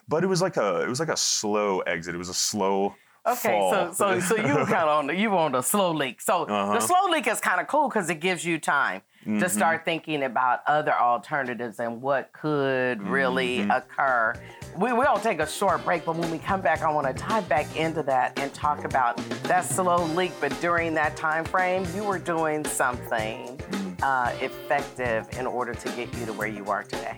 But 0.07 0.23
it 0.23 0.27
was 0.27 0.41
like 0.41 0.57
a 0.57 0.81
it 0.81 0.87
was 0.89 0.99
like 0.99 1.09
a 1.09 1.17
slow 1.17 1.81
exit. 1.81 2.15
It 2.15 2.17
was 2.17 2.29
a 2.29 2.33
slow 2.33 2.95
Okay, 3.31 3.59
fall. 3.59 3.93
so 3.93 3.93
so 3.93 4.19
so 4.19 4.35
you 4.35 4.53
were 4.55 4.65
kind 4.65 4.87
of 4.89 4.97
on 4.99 5.07
the 5.07 5.15
you 5.15 5.29
were 5.29 5.37
on 5.37 5.51
the 5.51 5.61
slow 5.61 5.91
leak. 5.91 6.21
So 6.21 6.45
the 6.45 6.53
Uh-huh. 6.53 6.79
slow 6.79 7.09
leak 7.11 7.27
is 7.27 7.39
kind 7.39 7.59
of 7.61 7.67
cool 7.67 7.87
because 7.89 8.09
it 8.09 8.19
gives 8.19 8.43
you 8.45 8.59
time 8.59 9.01
to 9.25 9.29
Mhm. 9.31 9.49
start 9.49 9.83
thinking 9.85 10.23
about 10.23 10.61
other 10.65 10.93
alternatives 10.93 11.79
and 11.79 12.01
what 12.01 12.31
could 12.31 13.01
really 13.03 13.59
Mhm. 13.59 13.77
occur. 13.77 14.33
We 14.77 14.93
will 14.93 15.17
take 15.19 15.39
a 15.39 15.47
short 15.47 15.83
break, 15.83 16.05
but 16.05 16.15
when 16.15 16.31
we 16.31 16.37
come 16.39 16.61
back, 16.61 16.81
I 16.83 16.89
want 16.89 17.05
to 17.07 17.13
dive 17.27 17.49
back 17.49 17.75
into 17.75 18.01
that 18.03 18.39
and 18.39 18.53
talk 18.53 18.85
about 18.85 19.17
that 19.43 19.65
slow 19.65 19.97
leak. 20.15 20.31
But 20.39 20.57
during 20.61 20.93
that 20.93 21.17
time 21.17 21.43
frame, 21.43 21.85
you 21.95 22.03
were 22.03 22.19
doing 22.19 22.63
something 22.65 23.59
uh, 24.01 24.31
effective 24.39 25.27
in 25.37 25.45
order 25.45 25.73
to 25.73 25.89
get 25.89 26.13
you 26.15 26.25
to 26.25 26.31
where 26.31 26.47
you 26.47 26.63
are 26.67 26.83
today. 26.83 27.17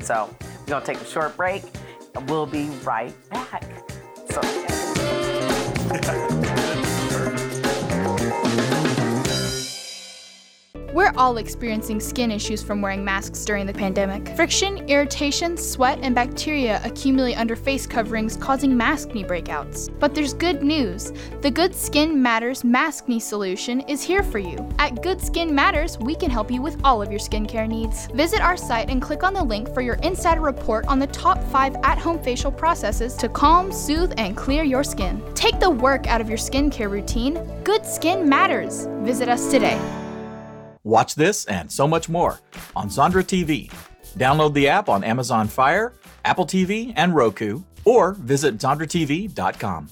So 0.00 0.28
we're 0.42 0.66
gonna 0.66 0.84
take 0.84 1.00
a 1.00 1.06
short 1.06 1.34
break. 1.38 1.62
We'll 2.26 2.44
be 2.44 2.68
right 2.84 3.14
back. 3.30 3.64
So. 4.30 4.71
Yeah. 5.92 6.42
We're 10.92 11.14
all 11.16 11.38
experiencing 11.38 12.00
skin 12.00 12.30
issues 12.30 12.62
from 12.62 12.82
wearing 12.82 13.02
masks 13.02 13.46
during 13.46 13.64
the 13.64 13.72
pandemic. 13.72 14.36
Friction, 14.36 14.76
irritation, 14.90 15.56
sweat, 15.56 15.98
and 16.02 16.14
bacteria 16.14 16.82
accumulate 16.84 17.36
under 17.36 17.56
face 17.56 17.86
coverings, 17.86 18.36
causing 18.36 18.72
maskne 18.72 19.26
breakouts. 19.26 19.88
But 19.98 20.14
there's 20.14 20.34
good 20.34 20.62
news. 20.62 21.10
The 21.40 21.50
Good 21.50 21.74
Skin 21.74 22.20
Matters 22.20 22.62
Maskne 22.62 23.22
Solution 23.22 23.80
is 23.88 24.02
here 24.02 24.22
for 24.22 24.38
you. 24.38 24.68
At 24.78 25.02
Good 25.02 25.22
Skin 25.22 25.54
Matters, 25.54 25.96
we 25.98 26.14
can 26.14 26.30
help 26.30 26.50
you 26.50 26.60
with 26.60 26.78
all 26.84 27.00
of 27.00 27.10
your 27.10 27.20
skincare 27.20 27.66
needs. 27.66 28.08
Visit 28.08 28.42
our 28.42 28.58
site 28.58 28.90
and 28.90 29.00
click 29.00 29.22
on 29.22 29.32
the 29.32 29.42
link 29.42 29.72
for 29.72 29.80
your 29.80 29.94
insider 30.02 30.42
report 30.42 30.86
on 30.88 30.98
the 30.98 31.06
top 31.06 31.42
5 31.44 31.74
at-home 31.84 32.22
facial 32.22 32.52
processes 32.52 33.14
to 33.14 33.30
calm, 33.30 33.72
soothe, 33.72 34.12
and 34.18 34.36
clear 34.36 34.62
your 34.62 34.84
skin. 34.84 35.22
Take 35.34 35.58
the 35.58 35.70
work 35.70 36.06
out 36.06 36.20
of 36.20 36.28
your 36.28 36.36
skincare 36.36 36.90
routine. 36.90 37.42
Good 37.64 37.86
Skin 37.86 38.28
Matters. 38.28 38.86
Visit 39.00 39.30
us 39.30 39.50
today. 39.50 39.80
Watch 40.84 41.14
this 41.14 41.44
and 41.44 41.70
so 41.70 41.86
much 41.86 42.08
more 42.08 42.40
on 42.74 42.88
Zondra 42.88 43.22
TV. 43.22 43.70
Download 44.18 44.52
the 44.52 44.68
app 44.68 44.88
on 44.88 45.04
Amazon 45.04 45.46
Fire, 45.48 45.92
Apple 46.24 46.46
TV, 46.46 46.92
and 46.96 47.14
Roku, 47.14 47.62
or 47.84 48.14
visit 48.14 48.58
ZondraTV.com. 48.58 49.88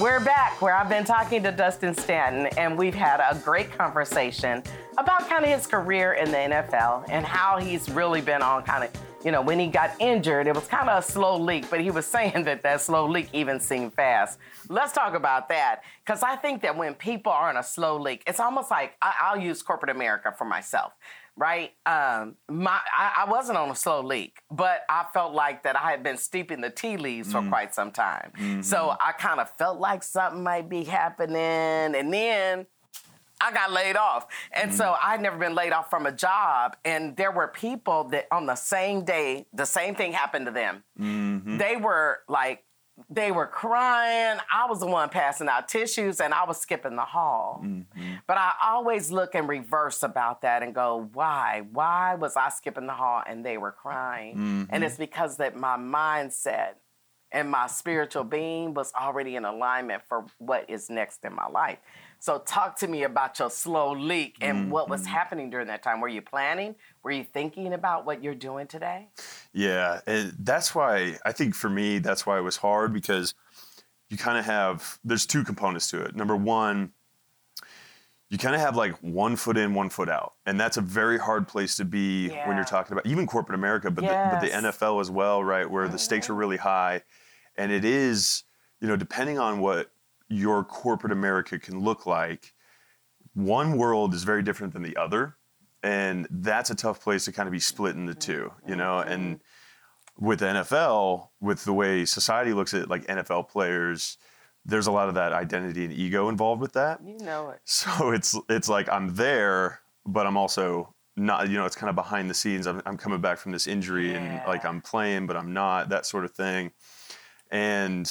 We're 0.00 0.20
back 0.20 0.60
where 0.60 0.74
I've 0.74 0.88
been 0.88 1.04
talking 1.04 1.42
to 1.42 1.52
Dustin 1.52 1.94
Stanton, 1.94 2.46
and 2.56 2.78
we've 2.78 2.94
had 2.94 3.20
a 3.20 3.36
great 3.38 3.70
conversation 3.76 4.62
about 4.98 5.28
kind 5.28 5.44
of 5.44 5.50
his 5.50 5.66
career 5.66 6.14
in 6.14 6.30
the 6.30 6.36
NFL 6.36 7.06
and 7.08 7.24
how 7.24 7.58
he's 7.58 7.88
really 7.90 8.20
been 8.20 8.42
on 8.42 8.62
kind 8.62 8.84
of, 8.84 8.90
you 9.24 9.32
know, 9.32 9.42
when 9.42 9.58
he 9.58 9.66
got 9.66 9.92
injured, 10.00 10.46
it 10.46 10.54
was 10.54 10.66
kind 10.66 10.88
of 10.88 11.02
a 11.02 11.06
slow 11.06 11.38
leak, 11.38 11.68
but 11.70 11.80
he 11.80 11.90
was 11.90 12.06
saying 12.16 12.44
that 12.44 12.62
that 12.62 12.80
slow 12.80 13.06
leak 13.06 13.28
even 13.32 13.60
seemed 13.60 13.94
fast. 13.94 14.38
Let's 14.68 14.92
talk 14.92 15.14
about 15.14 15.48
that 15.48 15.82
because 16.04 16.22
I 16.22 16.36
think 16.36 16.62
that 16.62 16.76
when 16.76 16.94
people 16.94 17.32
are 17.32 17.50
in 17.50 17.56
a 17.56 17.62
slow 17.62 17.98
leak, 17.98 18.22
it's 18.26 18.40
almost 18.40 18.70
like 18.70 18.96
I, 19.02 19.14
I'll 19.20 19.40
use 19.40 19.62
corporate 19.62 19.90
America 19.90 20.34
for 20.36 20.44
myself. 20.44 20.92
right? 21.36 21.72
Um, 21.86 22.36
my 22.50 22.78
I, 22.92 23.24
I, 23.24 23.30
wasn't 23.30 23.56
on 23.56 23.70
a 23.70 23.74
slow 23.74 24.02
leak, 24.02 24.38
but 24.50 24.82
I 24.90 25.06
felt 25.14 25.32
like 25.32 25.62
that 25.62 25.76
I 25.76 25.90
had 25.90 26.02
been 26.02 26.18
steeping 26.18 26.60
the 26.60 26.68
tea 26.68 26.98
leaves 26.98 27.32
for 27.32 27.40
mm. 27.40 27.48
quite 27.48 27.74
some 27.74 27.90
time. 27.90 28.32
Mm-hmm. 28.38 28.60
So 28.60 28.94
I 29.00 29.12
kind 29.12 29.40
of 29.40 29.50
felt 29.56 29.80
like 29.80 30.02
something 30.02 30.42
might 30.42 30.68
be 30.68 30.84
happening, 30.84 31.36
and 31.94 32.12
then 32.12 32.66
I 33.42 33.52
got 33.52 33.72
laid 33.72 33.96
off. 33.96 34.26
And 34.52 34.70
mm-hmm. 34.70 34.78
so 34.78 34.94
I'd 35.02 35.20
never 35.20 35.36
been 35.36 35.54
laid 35.54 35.72
off 35.72 35.90
from 35.90 36.06
a 36.06 36.12
job. 36.12 36.76
And 36.84 37.16
there 37.16 37.32
were 37.32 37.48
people 37.48 38.04
that 38.04 38.28
on 38.30 38.46
the 38.46 38.54
same 38.54 39.04
day, 39.04 39.46
the 39.52 39.66
same 39.66 39.94
thing 39.94 40.12
happened 40.12 40.46
to 40.46 40.52
them. 40.52 40.84
Mm-hmm. 40.98 41.58
They 41.58 41.76
were 41.76 42.20
like 42.28 42.64
they 43.10 43.32
were 43.32 43.46
crying. 43.46 44.38
I 44.52 44.66
was 44.68 44.80
the 44.80 44.86
one 44.86 45.08
passing 45.08 45.48
out 45.48 45.66
tissues 45.66 46.20
and 46.20 46.34
I 46.34 46.44
was 46.44 46.58
skipping 46.58 46.94
the 46.94 47.02
hall. 47.02 47.60
Mm-hmm. 47.64 48.14
But 48.26 48.36
I 48.36 48.52
always 48.62 49.10
look 49.10 49.34
in 49.34 49.46
reverse 49.46 50.02
about 50.02 50.42
that 50.42 50.62
and 50.62 50.74
go, 50.74 51.08
why? 51.12 51.62
Why 51.72 52.14
was 52.14 52.36
I 52.36 52.50
skipping 52.50 52.86
the 52.86 52.92
hall 52.92 53.22
and 53.26 53.44
they 53.44 53.56
were 53.56 53.72
crying? 53.72 54.34
Mm-hmm. 54.34 54.64
And 54.70 54.84
it's 54.84 54.98
because 54.98 55.38
that 55.38 55.56
my 55.56 55.76
mindset 55.76 56.74
and 57.32 57.50
my 57.50 57.66
spiritual 57.66 58.24
being 58.24 58.74
was 58.74 58.92
already 58.92 59.36
in 59.36 59.44
alignment 59.44 60.02
for 60.08 60.26
what 60.38 60.68
is 60.68 60.90
next 60.90 61.24
in 61.24 61.34
my 61.34 61.48
life. 61.48 61.78
So 62.22 62.38
talk 62.38 62.78
to 62.78 62.86
me 62.86 63.02
about 63.02 63.40
your 63.40 63.50
slow 63.50 63.90
leak 63.90 64.36
and 64.40 64.56
mm-hmm. 64.56 64.70
what 64.70 64.88
was 64.88 65.00
mm-hmm. 65.00 65.10
happening 65.10 65.50
during 65.50 65.66
that 65.66 65.82
time. 65.82 66.00
Were 66.00 66.06
you 66.06 66.22
planning? 66.22 66.76
Were 67.02 67.10
you 67.10 67.24
thinking 67.24 67.72
about 67.72 68.06
what 68.06 68.22
you're 68.22 68.36
doing 68.36 68.68
today? 68.68 69.08
Yeah, 69.52 70.02
and 70.06 70.32
that's 70.38 70.72
why 70.72 71.18
I 71.26 71.32
think 71.32 71.56
for 71.56 71.68
me 71.68 71.98
that's 71.98 72.24
why 72.24 72.38
it 72.38 72.42
was 72.42 72.58
hard 72.58 72.92
because 72.92 73.34
you 74.08 74.16
kind 74.16 74.38
of 74.38 74.44
have 74.44 75.00
there's 75.02 75.26
two 75.26 75.42
components 75.42 75.90
to 75.90 76.00
it. 76.00 76.14
Number 76.14 76.36
one, 76.36 76.92
you 78.30 78.38
kind 78.38 78.54
of 78.54 78.60
have 78.60 78.76
like 78.76 78.94
one 79.00 79.34
foot 79.34 79.56
in, 79.56 79.74
one 79.74 79.90
foot 79.90 80.08
out, 80.08 80.34
and 80.46 80.60
that's 80.60 80.76
a 80.76 80.80
very 80.80 81.18
hard 81.18 81.48
place 81.48 81.74
to 81.78 81.84
be 81.84 82.28
yeah. 82.28 82.46
when 82.46 82.54
you're 82.54 82.64
talking 82.64 82.92
about 82.92 83.04
even 83.04 83.26
corporate 83.26 83.58
America, 83.58 83.90
but 83.90 84.04
yes. 84.04 84.40
the, 84.40 84.46
but 84.48 84.62
the 84.62 84.68
NFL 84.68 85.00
as 85.00 85.10
well, 85.10 85.42
right? 85.42 85.68
Where 85.68 85.88
the 85.88 85.98
stakes 85.98 86.30
are 86.30 86.34
really 86.34 86.58
high, 86.58 87.02
and 87.56 87.72
it 87.72 87.84
is 87.84 88.44
you 88.80 88.86
know 88.86 88.94
depending 88.94 89.40
on 89.40 89.58
what 89.58 89.90
your 90.32 90.64
corporate 90.64 91.12
America 91.12 91.58
can 91.58 91.80
look 91.80 92.06
like, 92.06 92.52
one 93.34 93.76
world 93.76 94.14
is 94.14 94.24
very 94.24 94.42
different 94.42 94.72
than 94.72 94.82
the 94.82 94.96
other. 94.96 95.36
And 95.82 96.26
that's 96.30 96.70
a 96.70 96.74
tough 96.74 97.00
place 97.00 97.24
to 97.24 97.32
kind 97.32 97.46
of 97.46 97.52
be 97.52 97.58
split 97.58 97.96
into 97.96 98.14
two, 98.14 98.52
you 98.66 98.76
know? 98.76 99.00
And 99.00 99.40
with 100.18 100.40
the 100.40 100.46
NFL, 100.46 101.28
with 101.40 101.64
the 101.64 101.72
way 101.72 102.04
society 102.04 102.52
looks 102.52 102.72
at 102.72 102.88
like 102.88 103.06
NFL 103.06 103.48
players, 103.48 104.16
there's 104.64 104.86
a 104.86 104.92
lot 104.92 105.08
of 105.08 105.14
that 105.14 105.32
identity 105.32 105.84
and 105.84 105.92
ego 105.92 106.28
involved 106.28 106.60
with 106.60 106.72
that. 106.74 107.00
You 107.04 107.18
know 107.18 107.50
it. 107.50 107.60
So 107.64 108.12
it's 108.12 108.38
it's 108.48 108.68
like 108.68 108.88
I'm 108.90 109.14
there, 109.16 109.80
but 110.06 110.26
I'm 110.26 110.36
also 110.36 110.94
not. 111.16 111.48
You 111.48 111.56
know, 111.56 111.66
it's 111.66 111.74
kind 111.74 111.90
of 111.90 111.96
behind 111.96 112.30
the 112.30 112.34
scenes. 112.34 112.66
I'm, 112.66 112.80
I'm 112.86 112.96
coming 112.96 113.20
back 113.20 113.38
from 113.38 113.50
this 113.50 113.66
injury, 113.66 114.12
yeah. 114.12 114.18
and 114.18 114.46
like 114.46 114.64
I'm 114.64 114.80
playing, 114.80 115.26
but 115.26 115.36
I'm 115.36 115.52
not. 115.52 115.88
That 115.88 116.06
sort 116.06 116.24
of 116.24 116.30
thing. 116.32 116.70
And 117.50 118.06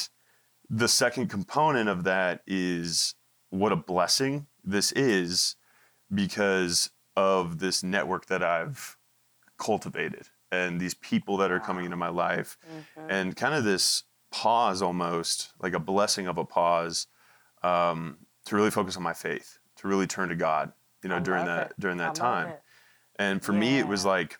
the 0.73 0.87
second 0.87 1.27
component 1.27 1.89
of 1.89 2.05
that 2.05 2.41
is 2.47 3.13
what 3.49 3.73
a 3.73 3.75
blessing 3.75 4.47
this 4.63 4.93
is 4.93 5.57
because 6.13 6.91
of 7.17 7.59
this 7.59 7.83
network 7.83 8.27
that 8.27 8.41
I've 8.41 8.97
cultivated 9.57 10.27
and 10.49 10.79
these 10.79 10.93
people 10.93 11.35
that 11.37 11.51
are 11.51 11.59
coming 11.59 11.83
into 11.83 11.97
my 11.97 12.07
life 12.07 12.57
mm-hmm. 12.65 13.11
and 13.11 13.35
kind 13.35 13.53
of 13.53 13.65
this 13.65 14.03
pause 14.31 14.81
almost 14.81 15.51
like 15.61 15.73
a 15.73 15.79
blessing 15.79 16.25
of 16.25 16.37
a 16.37 16.45
pause 16.45 17.07
um, 17.63 18.17
to 18.45 18.55
really 18.55 18.71
focus 18.71 18.95
on 18.95 19.03
my 19.03 19.13
faith 19.13 19.59
to 19.75 19.87
really 19.89 20.07
turn 20.07 20.29
to 20.29 20.35
god 20.35 20.71
you 21.03 21.09
know 21.09 21.17
I 21.17 21.19
during 21.19 21.45
that 21.45 21.71
it. 21.71 21.73
during 21.79 21.97
that 21.97 22.11
I 22.11 22.13
time 22.13 22.53
and 23.17 23.43
for 23.43 23.51
yeah. 23.53 23.59
me 23.59 23.79
it 23.79 23.87
was 23.87 24.05
like 24.05 24.39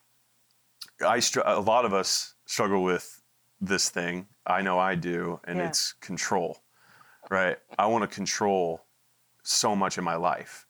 i 1.06 1.20
str- 1.20 1.42
a 1.46 1.60
lot 1.60 1.86
of 1.86 1.94
us 1.94 2.36
struggle 2.46 2.84
with 2.84 3.21
this 3.62 3.90
thing 3.90 4.28
I 4.46 4.62
know 4.62 4.80
I 4.80 4.96
do, 4.96 5.40
and 5.46 5.60
yeah. 5.60 5.68
it's 5.68 5.94
control, 5.94 6.64
right? 7.30 7.58
I 7.78 7.86
want 7.86 8.02
to 8.02 8.14
control 8.14 8.82
so 9.44 9.76
much 9.76 9.98
in 9.98 10.04
my 10.04 10.16
life. 10.16 10.66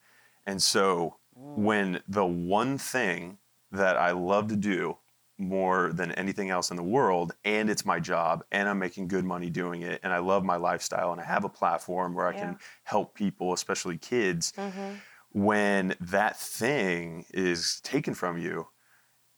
And 0.45 0.61
so 0.61 1.17
mm. 1.37 1.57
when 1.57 2.01
the 2.07 2.25
one 2.25 2.77
thing 2.77 3.37
that 3.71 3.95
I 3.95 4.11
love 4.11 4.49
to 4.49 4.57
do 4.57 4.97
more 5.37 5.91
than 5.93 6.11
anything 6.11 6.49
else 6.49 6.69
in 6.69 6.77
the 6.77 6.83
world, 6.83 7.33
and 7.45 7.69
it's 7.69 7.85
my 7.85 7.99
job, 7.99 8.43
and 8.51 8.69
I'm 8.69 8.77
making 8.77 9.07
good 9.07 9.25
money 9.25 9.49
doing 9.49 9.81
it, 9.81 9.99
and 10.03 10.13
I 10.13 10.19
love 10.19 10.43
my 10.43 10.57
lifestyle, 10.57 11.13
and 11.13 11.21
I 11.21 11.23
have 11.23 11.45
a 11.45 11.49
platform 11.49 12.13
where 12.13 12.27
I 12.27 12.33
yeah. 12.33 12.39
can 12.39 12.57
help 12.83 13.15
people, 13.15 13.53
especially 13.53 13.97
kids, 13.97 14.53
mm-hmm. 14.55 14.95
when 15.31 15.95
that 15.99 16.37
thing 16.37 17.25
is 17.33 17.79
taken 17.83 18.13
from 18.13 18.37
you, 18.37 18.67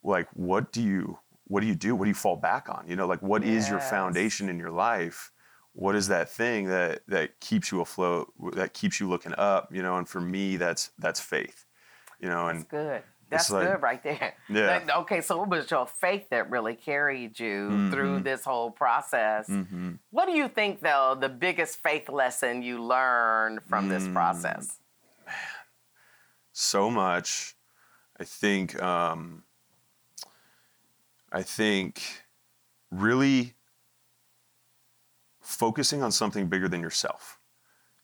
like, 0.03 0.27
what 0.33 0.73
do 0.73 0.81
you 0.81 1.19
what 1.53 1.61
do 1.61 1.67
you 1.67 1.75
do? 1.75 1.95
What 1.95 2.05
do 2.05 2.09
you 2.09 2.15
fall 2.15 2.35
back 2.35 2.67
on? 2.67 2.85
You 2.87 2.95
know, 2.95 3.05
like 3.05 3.21
what 3.21 3.45
yes. 3.45 3.65
is 3.65 3.69
your 3.69 3.79
foundation 3.79 4.49
in 4.49 4.57
your 4.57 4.71
life? 4.71 5.31
What 5.73 5.95
is 5.95 6.07
that 6.07 6.27
thing 6.27 6.65
that 6.69 7.03
that 7.07 7.39
keeps 7.39 7.71
you 7.71 7.79
afloat? 7.81 8.33
That 8.53 8.73
keeps 8.73 8.99
you 8.99 9.07
looking 9.07 9.35
up? 9.37 9.69
You 9.71 9.83
know, 9.83 9.97
and 9.97 10.09
for 10.09 10.19
me, 10.19 10.57
that's 10.57 10.89
that's 10.97 11.19
faith. 11.19 11.65
You 12.19 12.29
know, 12.29 12.47
and 12.47 12.61
that's 12.61 12.71
good. 12.71 13.03
That's 13.29 13.51
like, 13.51 13.67
good 13.67 13.81
right 13.83 14.01
there. 14.01 14.33
Yeah. 14.49 14.67
Like, 14.67 14.97
okay, 14.97 15.21
so 15.21 15.43
it 15.43 15.49
was 15.49 15.69
your 15.69 15.85
faith 15.85 16.27
that 16.31 16.49
really 16.49 16.75
carried 16.75 17.39
you 17.39 17.69
mm-hmm. 17.69 17.91
through 17.91 18.21
this 18.21 18.43
whole 18.43 18.71
process. 18.71 19.47
Mm-hmm. 19.47 19.91
What 20.09 20.25
do 20.25 20.31
you 20.31 20.47
think, 20.47 20.81
though, 20.81 21.15
the 21.19 21.29
biggest 21.29 21.77
faith 21.77 22.09
lesson 22.09 22.63
you 22.63 22.83
learned 22.83 23.61
from 23.69 23.85
mm, 23.85 23.89
this 23.89 24.07
process? 24.07 24.79
Man, 25.25 25.35
so 26.51 26.89
much. 26.89 27.55
I 28.19 28.23
think 28.23 28.81
um, 28.81 29.43
I 31.33 31.41
think 31.41 32.01
really 32.91 33.55
focusing 35.41 36.03
on 36.03 36.11
something 36.11 36.47
bigger 36.47 36.69
than 36.69 36.81
yourself. 36.81 37.39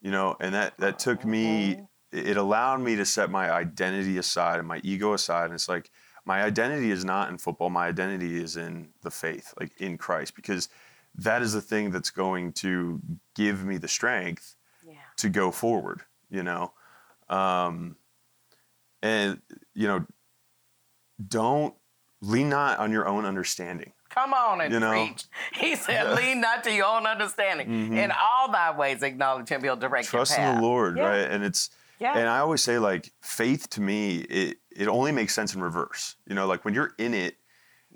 You 0.02 0.12
know, 0.12 0.36
and 0.40 0.54
that 0.56 0.78
that 0.80 0.98
took 0.98 1.24
me 1.24 1.76
mm-hmm. 1.76 2.30
it 2.30 2.38
allowed 2.38 2.82
me 2.82 2.96
to 2.96 3.06
set 3.06 3.30
my 3.30 3.52
identity 3.52 4.18
aside 4.18 4.60
and 4.60 4.68
my 4.68 4.82
ego 4.84 5.14
aside 5.14 5.46
and 5.46 5.54
it's 5.54 5.70
like 5.70 5.92
my 6.26 6.44
identity 6.44 6.92
is 6.92 7.04
not 7.06 7.30
in 7.30 7.38
football, 7.38 7.70
my 7.70 7.88
identity 7.88 8.42
is 8.42 8.56
in 8.56 8.90
the 9.02 9.12
faith, 9.12 9.54
like 9.60 9.72
in 9.80 9.98
Christ 9.98 10.36
because 10.36 10.70
that 11.16 11.42
is 11.42 11.54
the 11.54 11.62
thing 11.62 11.92
that's 11.92 12.12
going 12.12 12.54
to 12.54 13.02
give 13.36 13.66
me 13.66 13.78
the 13.78 13.88
strength 13.88 14.56
yeah. 14.86 14.94
to 15.18 15.30
go 15.30 15.52
forward, 15.52 16.02
you 16.30 16.44
know. 16.44 16.72
Um, 17.30 17.98
and 19.02 19.42
you 19.74 19.88
know, 19.88 20.06
don't 21.26 21.74
lean 22.22 22.50
not 22.50 22.80
on 22.80 22.92
your 22.92 23.08
own 23.08 23.26
understanding. 23.26 23.92
Come 24.10 24.34
on 24.34 24.62
and 24.62 24.74
you 24.74 24.80
know? 24.80 24.92
preach. 24.92 25.26
He 25.54 25.76
said, 25.76 26.16
lean 26.16 26.42
not 26.42 26.64
to 26.64 26.74
your 26.74 26.86
own 26.86 27.06
understanding. 27.06 27.68
Mm-hmm. 27.68 27.98
In 27.98 28.12
all 28.12 28.52
thy 28.52 28.76
ways 28.76 29.04
acknowledge 29.04 29.50
him, 29.50 29.62
he'll 29.64 29.76
direct 29.76 30.08
Trust 30.08 30.38
in 30.38 30.56
the 30.56 30.62
Lord, 30.62 30.98
yeah. 30.98 31.08
right? 31.08 31.32
And 31.32 31.44
it's 31.44 31.70
yeah. 32.00 32.18
and 32.18 32.28
I 32.28 32.40
always 32.40 32.62
say 32.62 32.80
like 32.80 33.12
faith 33.22 33.70
to 33.72 33.82
me, 33.82 34.18
it 34.18 34.58
it 34.76 34.88
only 34.88 35.12
makes 35.12 35.34
sense 35.34 35.54
in 35.54 35.62
reverse. 35.62 36.16
You 36.28 36.36
know, 36.36 36.48
like 36.48 36.66
when 36.66 36.74
you're 36.74 36.94
in 36.98 37.14
it, 37.14 37.36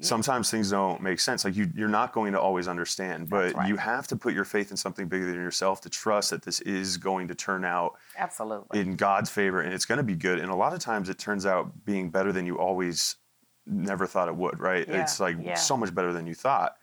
sometimes 0.01 0.49
things 0.51 0.71
don't 0.71 1.01
make 1.01 1.19
sense. 1.19 1.45
Like 1.45 1.55
you, 1.55 1.69
you're 1.75 1.87
not 1.87 2.13
going 2.13 2.33
to 2.33 2.39
always 2.39 2.67
understand, 2.67 3.29
but 3.29 3.53
right. 3.53 3.67
you 3.67 3.77
have 3.77 4.07
to 4.07 4.15
put 4.15 4.33
your 4.33 4.43
faith 4.43 4.71
in 4.71 4.77
something 4.77 5.07
bigger 5.07 5.25
than 5.25 5.35
yourself 5.35 5.81
to 5.81 5.89
trust 5.89 6.31
that 6.31 6.43
this 6.43 6.61
is 6.61 6.97
going 6.97 7.27
to 7.27 7.35
turn 7.35 7.63
out 7.63 7.93
absolutely 8.17 8.79
in 8.79 8.95
God's 8.95 9.29
favor 9.29 9.61
and 9.61 9.73
it's 9.73 9.85
going 9.85 9.97
to 9.97 10.03
be 10.03 10.15
good. 10.15 10.39
And 10.39 10.51
a 10.51 10.55
lot 10.55 10.73
of 10.73 10.79
times 10.79 11.09
it 11.09 11.17
turns 11.17 11.45
out 11.45 11.85
being 11.85 12.09
better 12.09 12.31
than 12.31 12.45
you 12.45 12.57
always 12.57 13.15
never 13.65 14.05
thought 14.05 14.27
it 14.27 14.35
would, 14.35 14.59
right? 14.59 14.87
Yeah, 14.87 15.01
it's 15.01 15.19
like 15.19 15.37
yeah. 15.41 15.55
so 15.55 15.77
much 15.77 15.93
better 15.93 16.13
than 16.13 16.27
you 16.27 16.35
thought. 16.35 16.75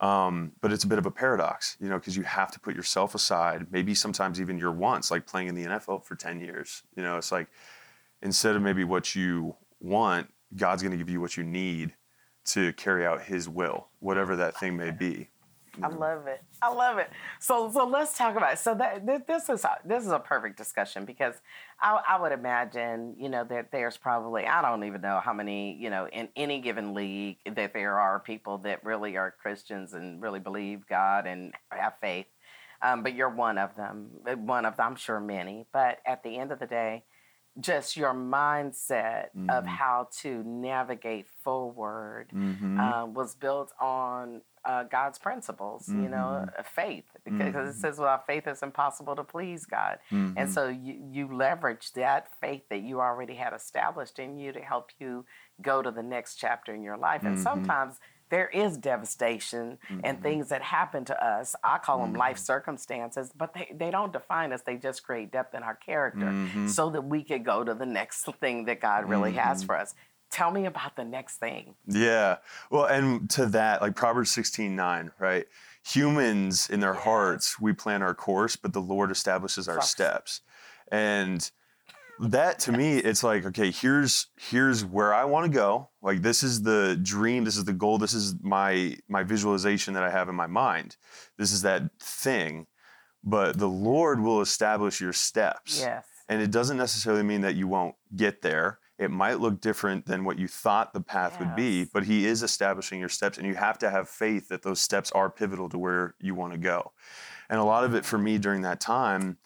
Um, 0.00 0.52
but 0.62 0.72
it's 0.72 0.84
a 0.84 0.86
bit 0.86 0.98
of 0.98 1.04
a 1.04 1.10
paradox, 1.10 1.76
you 1.78 1.88
know, 1.88 1.98
because 1.98 2.16
you 2.16 2.22
have 2.22 2.50
to 2.52 2.60
put 2.60 2.74
yourself 2.74 3.14
aside, 3.14 3.66
maybe 3.70 3.94
sometimes 3.94 4.40
even 4.40 4.56
your 4.56 4.72
wants, 4.72 5.10
like 5.10 5.26
playing 5.26 5.48
in 5.48 5.54
the 5.54 5.64
NFL 5.64 6.04
for 6.04 6.16
10 6.16 6.40
years. 6.40 6.82
You 6.96 7.02
know, 7.02 7.18
it's 7.18 7.30
like 7.30 7.48
instead 8.22 8.56
of 8.56 8.62
maybe 8.62 8.82
what 8.82 9.14
you 9.14 9.56
want, 9.78 10.32
God's 10.56 10.82
going 10.82 10.92
to 10.92 10.98
give 10.98 11.10
you 11.10 11.20
what 11.20 11.36
you 11.36 11.44
need 11.44 11.94
to 12.46 12.72
carry 12.72 13.04
out 13.04 13.22
His 13.22 13.46
will, 13.46 13.88
whatever 13.98 14.36
that 14.36 14.58
thing 14.58 14.76
may 14.76 14.90
be. 14.90 15.28
I 15.82 15.88
love 15.88 16.26
it. 16.26 16.42
I 16.62 16.72
love 16.72 16.98
it. 16.98 17.10
So 17.38 17.70
so 17.70 17.86
let's 17.86 18.16
talk 18.16 18.36
about 18.36 18.54
it. 18.54 18.58
So 18.58 18.74
that 18.74 19.06
this 19.26 19.48
is 19.48 19.64
a, 19.64 19.76
this 19.84 20.04
is 20.04 20.10
a 20.10 20.18
perfect 20.18 20.56
discussion 20.56 21.04
because 21.04 21.34
I, 21.82 22.00
I 22.10 22.20
would 22.20 22.32
imagine 22.32 23.16
you 23.18 23.28
know 23.28 23.44
that 23.44 23.72
there's 23.72 23.96
probably 23.96 24.46
I 24.46 24.62
don't 24.62 24.84
even 24.84 25.00
know 25.00 25.20
how 25.22 25.32
many 25.32 25.76
you 25.80 25.90
know 25.90 26.06
in 26.08 26.28
any 26.36 26.60
given 26.60 26.94
league 26.94 27.38
that 27.46 27.72
there 27.72 27.98
are 27.98 28.20
people 28.20 28.58
that 28.58 28.84
really 28.84 29.16
are 29.16 29.34
Christians 29.42 29.94
and 29.94 30.20
really 30.20 30.40
believe 30.40 30.86
God 30.88 31.26
and 31.26 31.54
have 31.70 31.94
faith. 32.00 32.26
Um, 32.82 33.02
but 33.02 33.14
you're 33.14 33.28
one 33.28 33.58
of 33.58 33.76
them. 33.76 34.08
One 34.24 34.64
of 34.64 34.76
them, 34.76 34.86
I'm 34.86 34.96
sure 34.96 35.20
many. 35.20 35.66
But 35.72 35.98
at 36.06 36.22
the 36.22 36.38
end 36.38 36.50
of 36.50 36.58
the 36.58 36.66
day, 36.66 37.04
just 37.58 37.96
your 37.96 38.14
mindset 38.14 39.28
Mm-hmm. 39.36 39.50
of 39.50 39.66
how 39.66 40.08
to 40.22 40.42
navigate 40.44 41.26
forward 41.42 42.28
Mhm. 42.32 42.78
uh, 42.78 43.06
was 43.06 43.34
built 43.34 43.72
on 43.80 44.42
uh, 44.62 44.82
God's 44.84 45.18
principles, 45.18 45.88
you 45.88 46.08
know, 46.10 46.44
Mm-hmm. 46.44 46.60
uh, 46.60 46.62
faith, 46.62 47.06
because 47.24 47.66
it 47.74 47.80
says 47.80 47.98
without 47.98 48.26
faith 48.26 48.46
it's 48.46 48.62
impossible 48.62 49.16
to 49.16 49.24
please 49.24 49.64
God. 49.64 49.98
Mm-hmm. 50.10 50.36
And 50.36 50.50
so 50.50 50.68
you, 50.68 51.02
you 51.10 51.34
leverage 51.34 51.92
that 51.94 52.28
faith 52.42 52.68
that 52.68 52.82
you 52.82 53.00
already 53.00 53.34
had 53.36 53.54
established 53.54 54.18
in 54.18 54.36
you 54.36 54.52
to 54.52 54.60
help 54.60 54.90
you 54.98 55.24
go 55.62 55.80
to 55.80 55.90
the 55.90 56.02
next 56.02 56.34
chapter 56.36 56.74
in 56.74 56.82
your 56.82 56.98
life. 56.98 57.22
And 57.24 57.36
Mm-hmm. 57.36 57.42
sometimes 57.42 58.00
there 58.30 58.48
is 58.48 58.78
devastation 58.78 59.78
and 60.04 60.22
things 60.22 60.48
that 60.48 60.62
happen 60.62 61.04
to 61.06 61.24
us. 61.24 61.54
I 61.62 61.78
call 61.78 61.98
them 62.00 62.14
life 62.14 62.36
Mm-hmm. 62.36 62.44
circumstances, 62.44 63.32
but 63.36 63.52
they, 63.54 63.72
they 63.76 63.90
don't 63.90 64.12
define 64.12 64.52
us. 64.52 64.62
They 64.62 64.76
just 64.76 65.02
create 65.02 65.30
depth 65.32 65.54
in 65.54 65.62
our 65.62 65.74
character 65.74 66.26
Mm-hmm. 66.26 66.68
so 66.68 66.90
that 66.90 67.02
we 67.02 67.22
could 67.24 67.44
go 67.44 67.62
to 67.64 67.74
the 67.74 67.86
next 67.86 68.24
thing 68.40 68.64
that 68.66 68.80
God 68.80 69.08
really 69.08 69.32
has 69.32 69.62
for 69.64 69.76
us. 69.76 69.94
Tell 70.30 70.52
me 70.52 70.66
about 70.66 70.94
the 70.94 71.04
next 71.04 71.38
thing. 71.38 71.74
Yeah. 71.88 72.36
Well, 72.70 72.84
and 72.84 73.28
to 73.30 73.46
that, 73.46 73.82
like 73.82 73.96
Proverbs 73.96 74.30
16 74.30 74.74
9, 74.76 75.10
right? 75.18 75.46
Humans 75.86 76.70
in 76.70 76.78
their 76.80 76.94
hearts, 76.94 77.58
we 77.60 77.72
plan 77.72 78.00
our 78.02 78.14
course, 78.14 78.54
but 78.54 78.72
the 78.72 78.80
Lord 78.80 79.10
establishes 79.10 79.66
our 79.68 79.82
steps. 79.82 80.40
And 80.92 81.50
that 82.20 82.58
to 82.60 82.72
me, 82.72 82.98
it's 82.98 83.24
like, 83.24 83.46
okay, 83.46 83.70
here's 83.70 84.26
here's 84.38 84.84
where 84.84 85.14
I 85.14 85.24
want 85.24 85.50
to 85.50 85.56
go. 85.56 85.88
Like 86.02 86.22
this 86.22 86.42
is 86.42 86.62
the 86.62 86.98
dream, 87.02 87.44
this 87.44 87.56
is 87.56 87.64
the 87.64 87.72
goal, 87.72 87.98
this 87.98 88.14
is 88.14 88.34
my 88.42 88.96
my 89.08 89.22
visualization 89.22 89.94
that 89.94 90.02
I 90.02 90.10
have 90.10 90.28
in 90.28 90.34
my 90.34 90.46
mind. 90.46 90.96
This 91.38 91.52
is 91.52 91.62
that 91.62 91.82
thing. 92.00 92.66
But 93.24 93.58
the 93.58 93.68
Lord 93.68 94.20
will 94.20 94.40
establish 94.40 95.00
your 95.00 95.12
steps. 95.12 95.80
Yes. 95.80 96.06
And 96.28 96.40
it 96.40 96.50
doesn't 96.50 96.76
necessarily 96.76 97.22
mean 97.22 97.40
that 97.42 97.54
you 97.54 97.68
won't 97.68 97.96
get 98.14 98.40
there. 98.40 98.78
It 98.98 99.10
might 99.10 99.40
look 99.40 99.60
different 99.60 100.04
than 100.06 100.24
what 100.24 100.38
you 100.38 100.46
thought 100.46 100.92
the 100.92 101.00
path 101.00 101.38
would 101.40 101.56
be, 101.56 101.86
but 101.86 102.04
He 102.04 102.26
is 102.26 102.42
establishing 102.42 103.00
your 103.00 103.08
steps, 103.08 103.38
and 103.38 103.46
you 103.46 103.54
have 103.54 103.78
to 103.78 103.90
have 103.90 104.10
faith 104.10 104.48
that 104.48 104.62
those 104.62 104.78
steps 104.78 105.10
are 105.12 105.30
pivotal 105.30 105.70
to 105.70 105.78
where 105.78 106.14
you 106.20 106.34
want 106.34 106.52
to 106.52 106.58
go. 106.58 106.92
And 107.48 107.58
a 107.58 107.64
lot 107.64 107.84
of 107.84 107.94
it 107.94 108.04
for 108.04 108.18
me 108.18 108.36
during 108.36 108.60
that 108.62 108.78
time 108.78 109.38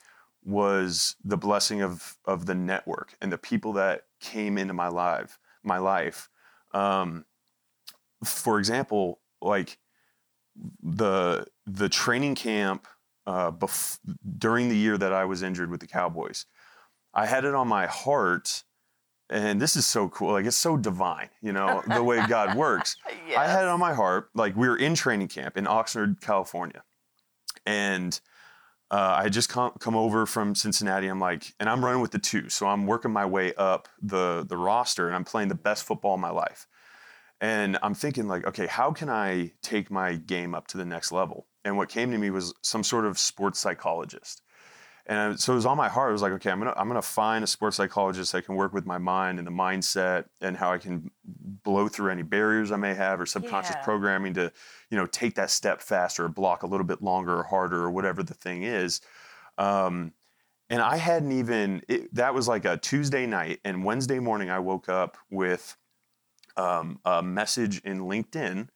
was 0.45 1.17
the 1.25 1.37
blessing 1.37 1.83
of 1.83 2.17
of 2.25 2.47
the 2.47 2.55
network 2.55 3.17
and 3.21 3.33
the 3.33 3.39
people 3.39 3.73
that 3.75 4.03
came 4.21 4.59
into 4.59 4.75
my 4.75 4.89
life. 4.89 5.39
My 5.63 5.79
life. 5.79 6.29
Um, 6.73 7.25
for 8.25 8.59
example, 8.59 9.21
like 9.41 9.79
the 10.83 11.47
the 11.67 11.89
training 11.89 12.35
camp 12.35 12.87
uh, 13.27 13.51
bef- 13.51 13.99
during 14.39 14.69
the 14.69 14.77
year 14.77 14.99
that 14.99 15.13
I 15.13 15.25
was 15.25 15.43
injured 15.43 15.71
with 15.71 15.81
the 15.81 15.87
Cowboys, 15.87 16.47
I 17.15 17.27
had 17.27 17.45
it 17.45 17.55
on 17.55 17.69
my 17.69 17.87
heart, 17.87 18.65
and 19.31 19.61
this 19.61 19.77
is 19.77 19.87
so 19.87 20.09
cool. 20.09 20.33
Like 20.33 20.47
it's 20.47 20.57
so 20.57 20.77
divine, 20.77 21.31
you 21.41 21.53
know, 21.53 21.83
the 21.89 22.03
way 22.03 22.25
God 22.27 22.55
works. 22.57 22.97
I 23.37 23.47
had 23.47 23.63
it 23.63 23.69
on 23.69 23.81
my 23.81 23.95
heart. 23.95 24.31
Like 24.35 24.57
we 24.57 24.69
were 24.69 24.77
in 24.77 24.95
training 24.95 25.29
camp 25.29 25.57
in 25.57 25.65
Oxnard, 25.65 26.21
California, 26.21 26.83
and 27.65 28.21
uh, 28.91 29.17
I 29.19 29.23
had 29.25 29.33
just 29.33 29.49
come, 29.49 29.73
come 29.79 29.97
over 29.97 30.27
from 30.27 30.55
Cincinnati. 30.55 31.07
I'm 31.07 31.21
like, 31.21 31.55
and 31.59 31.69
I'm 31.69 31.85
running 31.85 32.01
with 32.01 32.11
the 32.11 32.19
two, 32.19 32.49
so 32.49 32.67
I'm 32.67 32.87
working 32.87 33.11
my 33.11 33.27
way 33.27 33.55
up 33.55 33.89
the 34.01 34.45
the 34.47 34.57
roster, 34.57 35.07
and 35.07 35.17
I'm 35.17 35.25
playing 35.25 35.49
the 35.49 35.55
best 35.55 35.85
football 35.85 36.15
of 36.15 36.21
my 36.21 36.31
life. 36.31 36.67
And 37.41 37.79
I'm 37.83 37.95
thinking 37.95 38.29
like, 38.29 38.47
okay, 38.47 38.67
how 38.67 38.93
can 38.93 39.11
I 39.11 39.53
take 39.63 39.91
my 39.91 40.15
game 40.15 40.55
up 40.55 40.67
to 40.69 40.79
the 40.79 40.85
next 40.85 41.13
level? 41.13 41.47
And 41.65 41.77
what 41.77 41.89
came 41.89 42.11
to 42.13 42.19
me 42.19 42.31
was 42.31 42.55
some 42.63 42.85
sort 42.85 43.05
of 43.05 43.19
sports 43.19 43.59
psychologist. 43.59 44.43
And 45.07 45.39
so 45.39 45.53
it 45.53 45.57
was 45.57 45.67
on 45.67 45.77
my 45.77 45.89
heart. 45.89 46.09
I 46.09 46.13
was 46.13 46.23
like, 46.23 46.33
okay, 46.33 46.51
I'm 46.51 46.59
gonna 46.59 46.73
I'm 46.77 46.89
gonna 46.89 47.03
find 47.03 47.45
a 47.45 47.47
sports 47.47 47.77
psychologist 47.77 48.33
that 48.33 48.47
can 48.47 48.55
work 48.55 48.73
with 48.73 48.87
my 48.87 48.97
mind 48.97 49.39
and 49.39 49.47
the 49.47 49.53
mindset 49.53 50.27
and 50.41 50.57
how 50.57 50.73
I 50.73 50.79
can 50.79 51.11
blow 51.25 51.89
through 51.89 52.11
any 52.11 52.23
barriers 52.23 52.73
I 52.73 52.77
may 52.77 52.95
have 52.95 53.21
or 53.21 53.27
subconscious 53.27 53.77
Yeah. 53.77 53.85
programming 53.85 54.33
to, 54.35 54.51
you 54.91 54.97
know, 54.97 55.05
take 55.07 55.35
that 55.35 55.51
step 55.51 55.83
faster 55.83 56.25
or 56.25 56.29
block 56.29 56.63
a 56.63 56.67
little 56.67 56.87
bit 56.87 57.03
longer 57.03 57.37
or 57.39 57.43
harder 57.43 57.83
or 57.83 57.91
whatever 57.91 58.23
the 58.23 58.35
thing 58.35 58.63
is. 58.63 59.03
Um, 59.59 60.15
and 60.71 60.81
I 60.81 60.97
hadn't 60.97 61.33
even 61.33 61.83
it, 61.87 62.15
that 62.15 62.33
was 62.35 62.49
like 62.49 62.65
a 62.65 62.79
Tuesday 62.79 63.27
night 63.27 63.61
and 63.63 63.85
Wednesday 63.85 64.19
morning 64.21 64.49
I 64.49 64.59
woke 64.61 64.89
up 64.89 65.19
with 65.31 65.77
um, 66.57 66.99
a 67.05 67.23
message 67.23 67.81
in 67.81 68.01
LinkedIn 68.01 68.69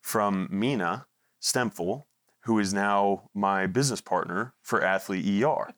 from 0.00 0.48
Mina 0.50 1.06
Stemful, 1.40 2.06
who 2.46 2.58
is 2.58 2.72
now 2.72 3.28
my 3.34 3.66
business 3.66 4.00
partner 4.00 4.54
for 4.62 4.82
Athlete 4.82 5.42
ER. 5.44 5.72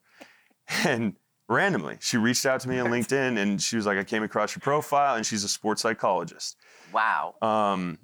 And 0.85 1.15
randomly, 1.47 1.97
she 1.99 2.17
reached 2.17 2.45
out 2.45 2.61
to 2.61 2.69
me 2.69 2.79
on 2.79 2.91
LinkedIn 2.91 3.37
and 3.37 3.61
she 3.61 3.75
was 3.75 3.85
like, 3.85 3.97
I 3.97 4.03
came 4.03 4.23
across 4.23 4.55
your 4.55 4.61
profile 4.61 5.15
and 5.15 5.25
she's 5.25 5.43
a 5.43 5.49
sports 5.49 5.81
psychologist. 5.81 6.57
Wow. 6.93 7.35
Um, 7.41 7.97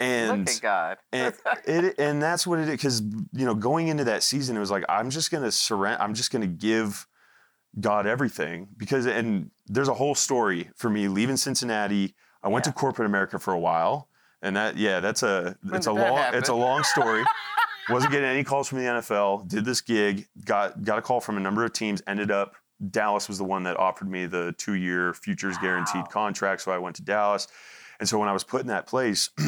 and 0.00 0.40
Look 0.46 0.56
at 0.56 0.60
God. 0.60 0.96
and 1.12 1.34
it 1.66 1.94
and 2.00 2.20
that's 2.20 2.46
what 2.48 2.58
it 2.58 2.62
is 2.62 2.70
because 2.70 3.00
you 3.32 3.44
know 3.46 3.54
going 3.54 3.86
into 3.88 4.02
that 4.04 4.24
season 4.24 4.56
it 4.56 4.60
was 4.60 4.70
like 4.70 4.84
i'm 4.88 5.08
just 5.08 5.30
gonna 5.30 5.52
surrender 5.52 6.02
i'm 6.02 6.14
just 6.14 6.32
gonna 6.32 6.48
give 6.48 7.06
god 7.78 8.04
everything 8.04 8.66
because 8.76 9.06
and 9.06 9.52
there's 9.68 9.86
a 9.86 9.94
whole 9.94 10.16
story 10.16 10.68
for 10.74 10.90
me 10.90 11.06
leaving 11.06 11.36
cincinnati 11.36 12.12
i 12.42 12.48
went 12.48 12.66
Yeah. 12.66 12.72
to 12.72 12.76
corporate 12.76 13.06
america 13.06 13.38
for 13.38 13.52
a 13.54 13.58
while 13.58 14.08
and 14.42 14.56
that 14.56 14.76
yeah 14.76 14.98
that's 14.98 15.22
a 15.22 15.56
it's 15.72 15.86
a 15.86 15.92
long 15.92 16.18
it's 16.34 16.48
a 16.48 16.54
long 16.54 16.82
story 16.82 17.22
wasn't 17.88 18.10
getting 18.12 18.28
any 18.28 18.44
calls 18.44 18.68
from 18.68 18.78
the 18.78 18.84
nfl 18.84 19.46
did 19.48 19.64
this 19.64 19.80
gig 19.80 20.26
got 20.44 20.82
got 20.82 20.98
a 20.98 21.02
call 21.02 21.20
from 21.20 21.36
a 21.36 21.40
number 21.40 21.64
of 21.64 21.72
teams 21.72 22.02
ended 22.06 22.30
up 22.30 22.54
dallas 22.90 23.28
was 23.28 23.38
the 23.38 23.44
one 23.44 23.62
that 23.62 23.76
offered 23.76 24.08
me 24.08 24.26
the 24.26 24.54
two 24.58 24.74
year 24.74 25.14
futures 25.14 25.56
guaranteed 25.58 26.08
contract 26.10 26.60
so 26.62 26.72
i 26.72 26.78
went 26.78 26.96
to 26.96 27.02
dallas 27.02 27.48
and 28.00 28.08
so 28.08 28.18
when 28.18 28.28
i 28.28 28.32
was 28.32 28.44
put 28.44 28.60
in 28.60 28.66
that 28.66 28.86
place 28.86 29.30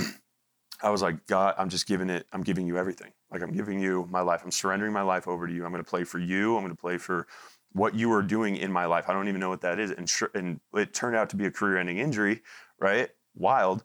I 0.83 0.91
was 0.91 1.01
like, 1.01 1.27
God, 1.27 1.55
I'm 1.57 1.69
just 1.71 1.87
giving 1.87 2.11
it, 2.11 2.27
I'm 2.33 2.43
giving 2.43 2.67
you 2.67 2.77
everything. 2.77 3.13
Like, 3.31 3.43
I'm 3.43 3.53
giving 3.53 3.81
you 3.81 4.07
my 4.11 4.21
life. 4.21 4.43
I'm 4.45 4.51
surrendering 4.51 4.93
my 4.93 5.03
life 5.03 5.27
over 5.27 5.47
to 5.47 5.53
you. 5.53 5.65
I'm 5.65 5.73
going 5.73 5.83
to 5.83 5.89
play 5.89 6.05
for 6.05 6.19
you. 6.19 6.55
I'm 6.57 6.63
going 6.63 6.75
to 6.75 6.81
play 6.81 6.99
for 6.99 7.27
what 7.73 7.95
you 7.95 8.13
are 8.13 8.23
doing 8.23 8.57
in 8.57 8.71
my 8.71 8.85
life. 8.85 9.07
I 9.09 9.13
don't 9.13 9.29
even 9.29 9.41
know 9.41 9.49
what 9.49 9.63
that 9.63 9.79
is. 9.79 9.91
And, 9.91 10.09
sure, 10.09 10.31
and 10.35 10.61
it 10.75 10.95
turned 10.95 11.17
out 11.17 11.31
to 11.31 11.37
be 11.37 11.47
a 11.47 11.51
career 11.51 11.79
ending 11.79 11.99
injury, 11.99 12.43
right? 12.79 13.09
Wild. 13.35 13.85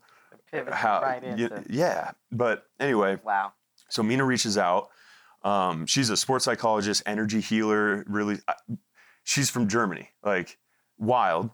Pivot 0.52 0.74
How, 0.74 1.02
right 1.02 1.24
into. 1.24 1.64
yeah. 1.70 2.12
But 2.32 2.66
anyway, 2.80 3.18
Wow. 3.24 3.54
So 3.92 4.02
Mina 4.04 4.26
reaches 4.26 4.58
out. 4.58 4.88
Um, 5.44 5.86
she's 5.86 6.10
a 6.10 6.18
sports 6.18 6.46
psychologist, 6.46 7.04
energy 7.06 7.42
healer. 7.42 8.04
Really, 8.08 8.40
I- 8.48 8.56
she's 9.24 9.50
from 9.50 9.68
Germany. 9.68 10.10
Like 10.24 10.58
wild. 10.98 11.50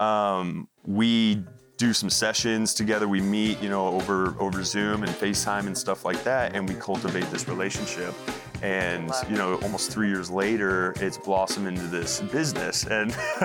Um, 0.00 0.68
we 0.84 1.44
do 1.78 1.92
some 1.92 2.10
sessions 2.10 2.74
together. 2.74 3.06
We 3.08 3.20
meet, 3.20 3.60
you 3.62 3.68
know, 3.68 3.88
over 3.88 4.36
over 4.40 4.62
Zoom 4.64 5.02
and 5.04 5.12
FaceTime 5.12 5.66
and 5.66 5.76
stuff 5.76 6.04
like 6.04 6.22
that, 6.24 6.54
and 6.54 6.68
we 6.68 6.74
cultivate 6.76 7.24
this 7.30 7.48
relationship. 7.48 8.14
And 8.62 9.10
you 9.28 9.36
know, 9.36 9.56
almost 9.62 9.90
three 9.90 10.08
years 10.08 10.30
later, 10.30 10.92
it's 11.00 11.18
blossomed 11.18 11.66
into 11.66 11.86
this 11.88 12.20
business, 12.20 12.84
and 12.86 13.10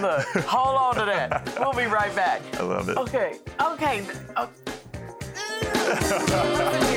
Look, 0.00 0.26
hold 0.46 0.76
on 0.76 0.94
to 0.96 1.04
that. 1.06 1.52
We'll 1.58 1.72
be 1.72 1.86
right 1.86 2.14
back. 2.14 2.42
I 2.58 2.62
love 2.62 2.88
it. 2.88 2.96
Okay. 2.96 3.38
Okay. 3.60 4.06
Oh. 4.36 4.48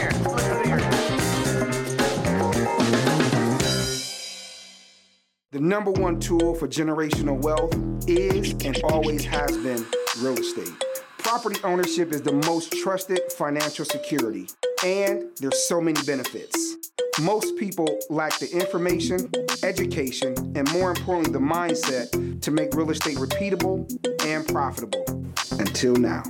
The 5.53 5.59
number 5.59 5.91
one 5.91 6.19
tool 6.19 6.55
for 6.55 6.67
generational 6.67 7.39
wealth 7.39 7.75
is 8.09 8.53
and 8.65 8.75
always 8.85 9.23
has 9.25 9.55
been 9.57 9.85
real 10.19 10.35
estate. 10.39 10.83
Property 11.19 11.59
ownership 11.63 12.11
is 12.11 12.23
the 12.23 12.33
most 12.47 12.73
trusted 12.81 13.19
financial 13.33 13.85
security, 13.85 14.47
and 14.83 15.25
there's 15.39 15.67
so 15.67 15.79
many 15.79 16.01
benefits. 16.07 16.89
Most 17.21 17.55
people 17.55 17.99
lack 18.09 18.39
the 18.39 18.49
information, 18.51 19.29
education, 19.61 20.33
and 20.55 20.71
more 20.71 20.89
importantly, 20.89 21.31
the 21.31 21.45
mindset 21.45 22.41
to 22.41 22.49
make 22.49 22.73
real 22.73 22.89
estate 22.89 23.17
repeatable 23.17 23.87
and 24.25 24.47
profitable. 24.47 25.05
Until 25.51 25.95
now. 25.95 26.23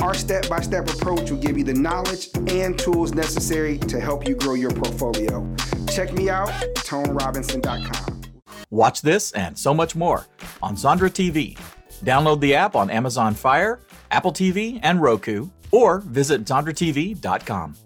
Our 0.00 0.12
step 0.12 0.50
by 0.50 0.60
step 0.60 0.86
approach 0.90 1.30
will 1.30 1.40
give 1.40 1.56
you 1.56 1.64
the 1.64 1.72
knowledge 1.72 2.28
and 2.48 2.78
tools 2.78 3.14
necessary 3.14 3.78
to 3.78 3.98
help 3.98 4.28
you 4.28 4.34
grow 4.34 4.52
your 4.52 4.70
portfolio. 4.70 5.50
Check 5.88 6.12
me 6.12 6.28
out, 6.28 6.50
ToneRobinson.com. 6.74 8.23
Watch 8.74 9.02
this 9.02 9.30
and 9.30 9.56
so 9.56 9.72
much 9.72 9.94
more 9.94 10.26
on 10.60 10.74
Zondra 10.74 11.08
TV. 11.08 11.56
Download 12.04 12.40
the 12.40 12.56
app 12.56 12.74
on 12.74 12.90
Amazon 12.90 13.32
Fire, 13.32 13.78
Apple 14.10 14.32
TV, 14.32 14.80
and 14.82 15.00
Roku, 15.00 15.48
or 15.70 16.00
visit 16.00 16.44
ZondraTV.com. 16.44 17.76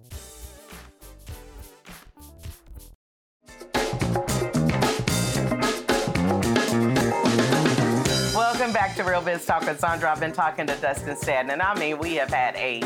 Welcome 8.34 8.72
back 8.72 8.96
to 8.96 9.04
Real 9.04 9.20
Biz 9.20 9.44
Talk 9.44 9.66
with 9.66 9.78
Zondra. 9.78 10.04
I've 10.04 10.20
been 10.20 10.32
talking 10.32 10.66
to 10.68 10.74
Dustin 10.76 11.16
Stanton, 11.16 11.50
and 11.50 11.60
I 11.60 11.78
mean, 11.78 11.98
we 11.98 12.14
have 12.14 12.30
had 12.30 12.56
a 12.56 12.82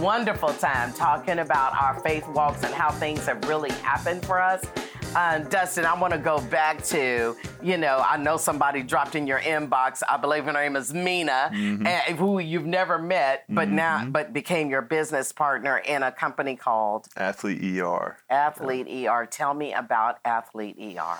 wonderful 0.00 0.52
time 0.54 0.92
talking 0.94 1.38
about 1.38 1.80
our 1.80 2.00
faith 2.00 2.26
walks 2.28 2.64
and 2.64 2.74
how 2.74 2.90
things 2.90 3.24
have 3.26 3.48
really 3.48 3.70
happened 3.70 4.26
for 4.26 4.40
us. 4.42 4.64
Uh, 5.16 5.38
Dustin, 5.38 5.86
I 5.86 5.98
want 5.98 6.12
to 6.12 6.18
go 6.18 6.42
back 6.42 6.84
to, 6.88 7.34
you 7.62 7.78
know, 7.78 8.04
I 8.06 8.18
know 8.18 8.36
somebody 8.36 8.82
dropped 8.82 9.14
in 9.14 9.26
your 9.26 9.38
inbox. 9.40 10.02
I 10.06 10.18
believe 10.18 10.44
her 10.44 10.52
name 10.52 10.76
is 10.76 10.92
Mina, 10.92 11.50
Mm-hmm. 11.54 11.86
and 11.86 12.18
who 12.18 12.38
you've 12.38 12.66
never 12.66 12.98
met, 12.98 13.44
but 13.48 13.70
now, 13.70 14.04
but 14.04 14.34
became 14.34 14.68
your 14.68 14.82
business 14.82 15.32
partner 15.32 15.78
in 15.78 16.02
a 16.02 16.12
company 16.12 16.54
called 16.54 17.06
Athlete 17.16 17.78
ER. 17.80 18.18
Athlete 18.28 19.06
ER. 19.08 19.24
Tell 19.24 19.54
me 19.54 19.72
about 19.72 20.18
Athlete 20.22 20.76
ER. 20.78 21.16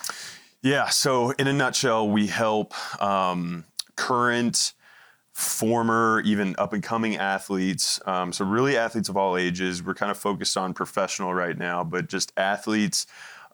Yeah. 0.61 0.89
So, 0.89 1.31
in 1.31 1.47
a 1.47 1.53
nutshell, 1.53 2.07
we 2.07 2.27
help 2.27 2.75
um, 3.01 3.63
current, 3.95 4.73
former, 5.33 6.21
even 6.23 6.53
up 6.59 6.73
and 6.73 6.83
coming 6.83 7.15
athletes. 7.15 7.99
Um, 8.05 8.31
so, 8.31 8.45
really, 8.45 8.77
athletes 8.77 9.09
of 9.09 9.17
all 9.17 9.37
ages. 9.37 9.81
We're 9.81 9.95
kind 9.95 10.11
of 10.11 10.17
focused 10.17 10.55
on 10.55 10.75
professional 10.75 11.33
right 11.33 11.57
now, 11.57 11.83
but 11.83 12.07
just 12.09 12.31
athletes 12.37 13.07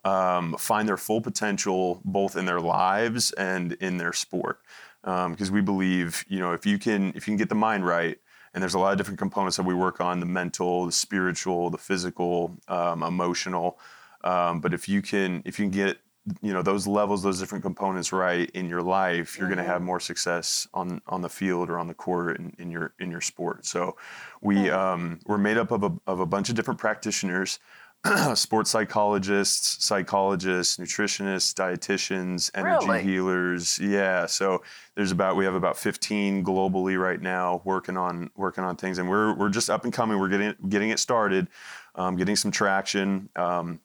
um, 0.04 0.56
find 0.58 0.88
their 0.88 0.96
full 0.96 1.20
potential 1.20 2.00
both 2.04 2.36
in 2.36 2.44
their 2.44 2.60
lives 2.60 3.32
and 3.32 3.72
in 3.74 3.96
their 3.96 4.12
sport. 4.12 4.60
Because 5.02 5.50
we 5.50 5.60
believe, 5.60 6.24
you 6.28 6.38
know, 6.38 6.52
if 6.52 6.64
you 6.64 6.78
can, 6.78 7.08
if 7.08 7.26
you 7.26 7.32
can 7.32 7.36
get 7.36 7.48
the 7.48 7.54
mind 7.54 7.86
right, 7.86 8.18
and 8.54 8.62
there's 8.62 8.74
a 8.74 8.78
lot 8.78 8.92
of 8.92 8.98
different 8.98 9.18
components 9.18 9.56
that 9.56 9.64
we 9.64 9.74
work 9.74 10.00
on: 10.00 10.20
the 10.20 10.26
mental, 10.26 10.86
the 10.86 10.92
spiritual, 10.92 11.68
the 11.68 11.78
physical, 11.78 12.56
um, 12.68 13.02
emotional. 13.02 13.78
Um, 14.22 14.60
but 14.60 14.72
if 14.72 14.88
you 14.88 15.02
can, 15.02 15.42
if 15.44 15.58
you 15.58 15.66
can 15.66 15.70
get 15.70 15.98
you 16.40 16.52
know 16.52 16.62
those 16.62 16.86
levels 16.86 17.22
those 17.22 17.38
different 17.38 17.62
components 17.62 18.12
right 18.12 18.50
in 18.50 18.68
your 18.68 18.80
life 18.80 19.36
you're 19.36 19.48
going 19.48 19.58
to 19.58 19.64
have 19.64 19.82
more 19.82 20.00
success 20.00 20.66
on 20.72 21.00
on 21.06 21.20
the 21.20 21.28
field 21.28 21.68
or 21.68 21.78
on 21.78 21.86
the 21.86 21.94
court 21.94 22.38
in, 22.38 22.54
in 22.58 22.70
your 22.70 22.94
in 22.98 23.10
your 23.10 23.20
sport 23.20 23.66
so 23.66 23.96
we 24.40 24.70
um, 24.70 25.18
we're 25.26 25.38
made 25.38 25.58
up 25.58 25.70
of 25.70 25.82
a, 25.82 25.92
of 26.06 26.20
a 26.20 26.26
bunch 26.26 26.48
of 26.48 26.54
different 26.54 26.80
practitioners 26.80 27.58
sports 28.34 28.70
psychologists 28.70 29.84
psychologists 29.84 30.76
nutritionists 30.76 31.54
dietitians 31.54 32.50
energy 32.54 32.86
Really? 32.86 33.02
healers 33.02 33.78
yeah 33.78 34.26
so 34.26 34.62
there's 34.94 35.10
about 35.10 35.36
we 35.36 35.44
have 35.44 35.54
about 35.54 35.76
15 35.76 36.44
globally 36.44 37.00
right 37.00 37.20
now 37.20 37.62
working 37.64 37.96
on 37.96 38.30
working 38.36 38.64
on 38.64 38.76
things 38.76 38.98
and 38.98 39.08
we're 39.08 39.34
we're 39.34 39.48
just 39.48 39.70
up 39.70 39.84
and 39.84 39.92
coming 39.92 40.18
we're 40.18 40.28
getting 40.28 40.54
getting 40.68 40.90
it 40.90 40.98
started 40.98 41.48
um, 41.94 42.16
getting 42.16 42.36
some 42.36 42.50
traction 42.50 43.28
um, 43.36 43.80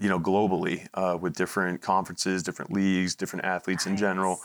you 0.00 0.08
know, 0.08 0.18
globally 0.18 0.86
uh, 0.94 1.16
with 1.20 1.34
different 1.34 1.80
conferences, 1.80 2.42
different 2.42 2.72
leagues, 2.72 3.14
different 3.14 3.44
athletes 3.44 3.86
in 3.86 3.96
general. 3.96 4.40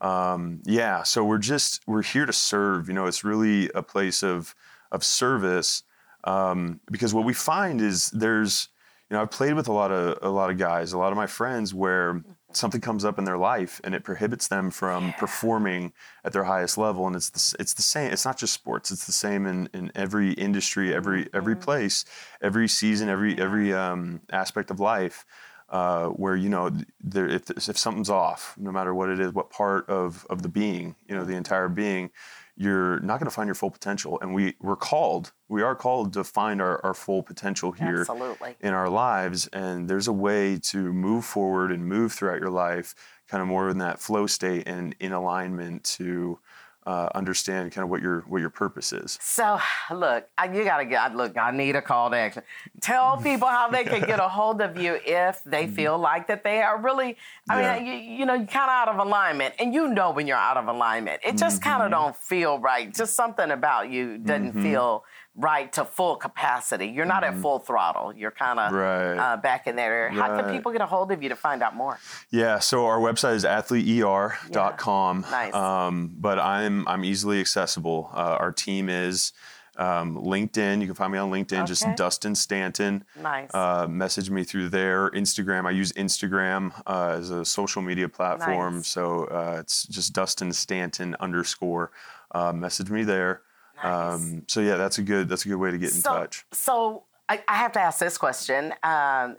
Um, 0.00 0.60
yeah, 0.64 1.02
so 1.02 1.24
we're 1.24 1.38
just 1.38 1.82
we're 1.86 2.02
here 2.02 2.26
to 2.26 2.32
serve. 2.32 2.88
You 2.88 2.94
know, 2.94 3.06
it's 3.06 3.24
really 3.24 3.70
a 3.74 3.82
place 3.82 4.22
of 4.22 4.54
of 4.90 5.04
service 5.04 5.82
um, 6.24 6.80
because 6.90 7.14
what 7.14 7.24
we 7.24 7.34
find 7.34 7.80
is 7.80 8.10
there's 8.10 8.68
you 9.10 9.16
know 9.16 9.22
I've 9.22 9.30
played 9.30 9.54
with 9.54 9.68
a 9.68 9.72
lot 9.72 9.90
of 9.90 10.18
a 10.22 10.30
lot 10.30 10.50
of 10.50 10.58
guys, 10.58 10.92
a 10.92 10.98
lot 10.98 11.12
of 11.12 11.16
my 11.16 11.26
friends 11.26 11.74
where 11.74 12.22
something 12.52 12.80
comes 12.80 13.04
up 13.04 13.18
in 13.18 13.24
their 13.24 13.36
life 13.36 13.80
and 13.84 13.94
it 13.94 14.04
prohibits 14.04 14.48
them 14.48 14.70
from 14.70 15.12
performing 15.18 15.92
at 16.24 16.32
their 16.32 16.44
highest 16.44 16.78
level. 16.78 17.06
And 17.06 17.16
it's 17.16 17.30
the, 17.30 17.56
it's 17.60 17.74
the 17.74 17.82
same 17.82 18.12
it's 18.12 18.24
not 18.24 18.38
just 18.38 18.52
sports 18.52 18.90
it's 18.90 19.06
the 19.06 19.12
same 19.12 19.46
in, 19.46 19.68
in 19.74 19.90
every 19.94 20.32
industry 20.32 20.94
every 20.94 21.28
every 21.34 21.56
place 21.56 22.04
every 22.40 22.68
season 22.68 23.08
every 23.08 23.38
every 23.38 23.72
um, 23.72 24.20
aspect 24.30 24.70
of 24.70 24.80
life 24.80 25.24
uh, 25.70 26.06
where 26.08 26.36
you 26.36 26.48
know 26.48 26.70
there 27.00 27.28
if, 27.28 27.50
if 27.50 27.78
something's 27.78 28.10
off 28.10 28.54
no 28.58 28.70
matter 28.70 28.94
what 28.94 29.08
it 29.08 29.18
is 29.18 29.32
what 29.32 29.50
part 29.50 29.88
of 29.88 30.26
of 30.30 30.42
the 30.42 30.48
being 30.48 30.94
you 31.08 31.14
know 31.14 31.24
the 31.24 31.34
entire 31.34 31.68
being 31.68 32.10
you're 32.56 33.00
not 33.00 33.18
going 33.18 33.28
to 33.28 33.34
find 33.34 33.48
your 33.48 33.54
full 33.54 33.70
potential 33.70 34.18
and 34.20 34.34
we 34.34 34.54
we're 34.60 34.76
called 34.76 35.32
we 35.48 35.62
are 35.62 35.74
called 35.74 36.12
to 36.12 36.22
find 36.22 36.62
our, 36.62 36.84
our 36.84 36.94
full 36.94 37.22
potential 37.22 37.72
here 37.72 38.00
Absolutely. 38.00 38.54
in 38.60 38.72
our 38.72 38.88
lives 38.88 39.48
and 39.48 39.88
there's 39.88 40.08
a 40.08 40.12
way 40.12 40.58
to 40.58 40.92
move 40.92 41.24
forward 41.24 41.72
and 41.72 41.86
move 41.86 42.12
throughout 42.12 42.40
your 42.40 42.50
life 42.50 42.94
kind 43.28 43.40
of 43.40 43.48
more 43.48 43.68
in 43.68 43.78
that 43.78 44.00
flow 44.00 44.26
state 44.26 44.68
and 44.68 44.94
in 45.00 45.12
alignment 45.12 45.82
to 45.84 46.38
uh, 46.86 47.08
understand 47.14 47.72
kind 47.72 47.82
of 47.82 47.90
what 47.90 48.02
your 48.02 48.20
what 48.28 48.40
your 48.40 48.50
purpose 48.50 48.92
is 48.92 49.18
So, 49.20 49.58
look, 49.90 50.28
I, 50.36 50.52
you 50.52 50.64
gotta 50.64 50.84
get. 50.84 51.16
Look, 51.16 51.36
I 51.38 51.50
need 51.50 51.76
a 51.76 51.82
call 51.82 52.10
to 52.10 52.16
action. 52.16 52.42
Tell 52.80 53.16
people 53.22 53.48
how 53.48 53.68
they 53.68 53.84
can 53.84 54.02
get 54.02 54.20
a 54.20 54.28
hold 54.28 54.60
of 54.60 54.76
you 54.76 54.98
if 55.04 55.42
they 55.44 55.64
mm-hmm. 55.64 55.74
feel 55.74 55.98
like 55.98 56.26
that 56.28 56.44
they 56.44 56.60
are 56.62 56.80
really. 56.80 57.16
I 57.48 57.60
Yeah. 57.60 57.74
mean, 57.74 57.86
you, 57.86 57.94
you 58.18 58.26
know, 58.26 58.34
you're 58.34 58.46
kind 58.46 58.70
of 58.70 58.74
out 58.74 58.88
of 58.88 58.98
alignment, 58.98 59.54
and 59.58 59.72
you 59.72 59.88
know 59.88 60.10
when 60.10 60.26
you're 60.26 60.36
out 60.36 60.56
of 60.56 60.68
alignment. 60.68 61.22
It 61.24 61.38
just 61.38 61.62
kind 61.62 61.82
of 61.82 61.90
mm-hmm. 61.90 62.04
don't 62.04 62.16
feel 62.16 62.58
right. 62.58 62.92
Just 62.94 63.14
something 63.14 63.50
about 63.50 63.90
you 63.90 64.18
doesn't 64.18 64.50
mm-hmm. 64.50 64.62
feel 64.62 65.04
right 65.36 65.72
to 65.72 65.84
full 65.84 66.14
capacity. 66.16 66.86
You're 66.86 67.06
not 67.06 67.24
at 67.24 67.36
full 67.38 67.58
throttle. 67.58 68.12
You're 68.14 68.30
kind 68.30 68.60
of 68.60 68.72
Right. 68.72 69.16
uh, 69.16 69.36
back 69.36 69.66
in 69.66 69.74
that 69.76 69.82
area. 69.90 70.12
How 70.12 70.40
can 70.40 70.52
people 70.54 70.70
get 70.70 70.80
a 70.80 70.86
hold 70.86 71.10
of 71.10 71.22
you 71.22 71.28
to 71.30 71.36
find 71.36 71.62
out 71.62 71.74
more? 71.74 71.98
Yeah, 72.30 72.60
so 72.60 72.86
our 72.86 72.98
website 72.98 73.34
is 73.34 73.44
athleteer.com. 73.44 75.26
Nice. 75.30 75.54
Um, 75.54 76.10
but 76.18 76.38
I'm 76.38 76.86
I'm 76.88 77.04
easily 77.04 77.40
accessible. 77.40 78.10
Uh, 78.12 78.36
our 78.38 78.52
team 78.52 78.88
is 78.88 79.32
um, 79.76 80.16
LinkedIn. 80.16 80.80
You 80.80 80.86
can 80.86 80.94
find 80.94 81.12
me 81.12 81.18
on 81.18 81.30
LinkedIn, 81.32 81.66
just 81.66 81.84
Dustin 81.96 82.34
Stanton. 82.36 83.04
Nice. 83.20 83.50
Uh, 83.52 83.86
message 83.88 84.30
me 84.30 84.44
through 84.44 84.68
there. 84.68 85.10
Instagram. 85.10 85.66
I 85.66 85.70
use 85.72 85.92
Instagram 85.94 86.72
uh, 86.86 87.16
as 87.18 87.30
a 87.30 87.44
social 87.44 87.82
media 87.82 88.08
platform. 88.08 88.76
Nice. 88.76 88.86
So 88.88 89.24
uh, 89.24 89.56
it's 89.58 89.84
just 89.88 90.12
Dustin 90.12 90.52
Stanton 90.52 91.16
underscore. 91.18 91.90
Uh, 92.30 92.52
message 92.52 92.88
me 92.90 93.02
there. 93.02 93.42
Nice. 93.82 94.14
Um, 94.14 94.42
so 94.46 94.60
yeah, 94.60 94.76
that's 94.76 94.98
a 94.98 95.02
good 95.02 95.28
that's 95.28 95.44
a 95.44 95.48
good 95.48 95.56
way 95.56 95.70
to 95.70 95.78
get 95.78 95.90
in 95.90 96.00
so, 96.00 96.14
touch. 96.14 96.44
So 96.52 97.04
I, 97.28 97.42
I 97.48 97.56
have 97.56 97.72
to 97.72 97.80
ask 97.80 97.98
this 97.98 98.18
question: 98.18 98.74
um, 98.82 99.36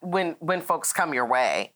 when 0.00 0.36
when 0.40 0.60
folks 0.60 0.92
come 0.92 1.14
your 1.14 1.26
way, 1.26 1.72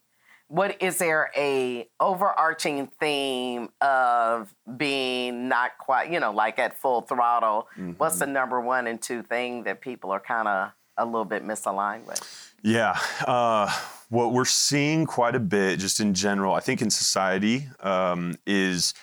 what 0.49 0.81
is 0.81 0.99
there 0.99 1.31
a 1.37 1.89
overarching 1.99 2.87
theme 3.01 3.71
of 3.81 4.55
being 4.77 5.49
not 5.49 5.79
quite, 5.79 6.11
you 6.11 6.21
know, 6.21 6.33
like 6.33 6.59
at 6.59 6.79
full 6.79 7.01
throttle? 7.01 7.69
What's 7.99 8.19
the 8.19 8.27
number 8.27 8.61
one 8.61 8.87
and 8.87 9.01
two 9.01 9.23
thing 9.23 9.65
that 9.65 9.81
people 9.81 10.11
are 10.13 10.21
kind 10.21 10.47
of 10.47 10.71
a 10.97 11.05
little 11.05 11.25
bit 11.25 11.45
misaligned 11.45 12.07
with? 12.07 12.55
Yeah. 12.63 12.99
Uh, 13.27 13.73
what 14.09 14.33
we're 14.33 14.45
seeing 14.45 15.05
quite 15.05 15.35
a 15.35 15.41
bit, 15.41 15.81
just 15.81 15.99
in 15.99 16.15
general, 16.15 16.55
I 16.55 16.61
think 16.61 16.81
in 16.81 16.91
society, 16.91 17.67
um, 17.81 18.37
is 18.47 18.95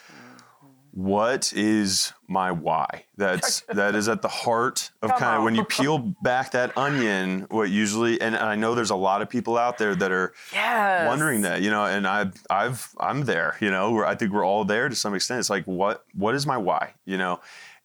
what 0.95 1.51
is 1.55 2.13
my 2.27 2.51
why? 2.51 3.05
That's 3.17 3.61
that 3.69 3.95
is 3.95 4.07
at 4.07 4.21
the 4.21 4.27
heart 4.27 4.91
of 5.01 5.09
Come 5.09 5.19
kind 5.19 5.37
of 5.37 5.43
when 5.43 5.55
you 5.55 5.63
peel 5.65 5.97
back 6.21 6.51
that 6.51 6.77
onion. 6.77 7.47
What 7.49 7.69
usually, 7.71 8.21
and 8.21 8.35
I 8.35 8.55
know 8.55 8.75
there's 8.75 8.91
a 8.91 8.95
lot 8.95 9.21
of 9.23 9.29
people 9.29 9.57
out 9.57 9.77
there 9.79 9.95
that 9.95 10.11
are 10.11 10.33
Yes. 10.51 11.07
wondering 11.07 11.41
that, 11.41 11.61
you 11.61 11.71
know, 11.71 11.85
and 11.85 12.05
I, 12.07 12.31
I've, 12.49 12.89
I'm 12.99 13.23
there, 13.25 13.57
you 13.59 13.71
know, 13.71 14.03
I 14.03 14.13
think 14.15 14.31
we're 14.31 14.45
all 14.45 14.65
there 14.65 14.87
to 14.87 14.95
some 14.95 15.15
extent. 15.15 15.39
It's 15.39 15.49
like, 15.49 15.65
what, 15.65 16.05
what 16.13 16.35
is 16.35 16.45
my 16.45 16.57
why, 16.57 16.93
you 17.05 17.17
know? 17.17 17.39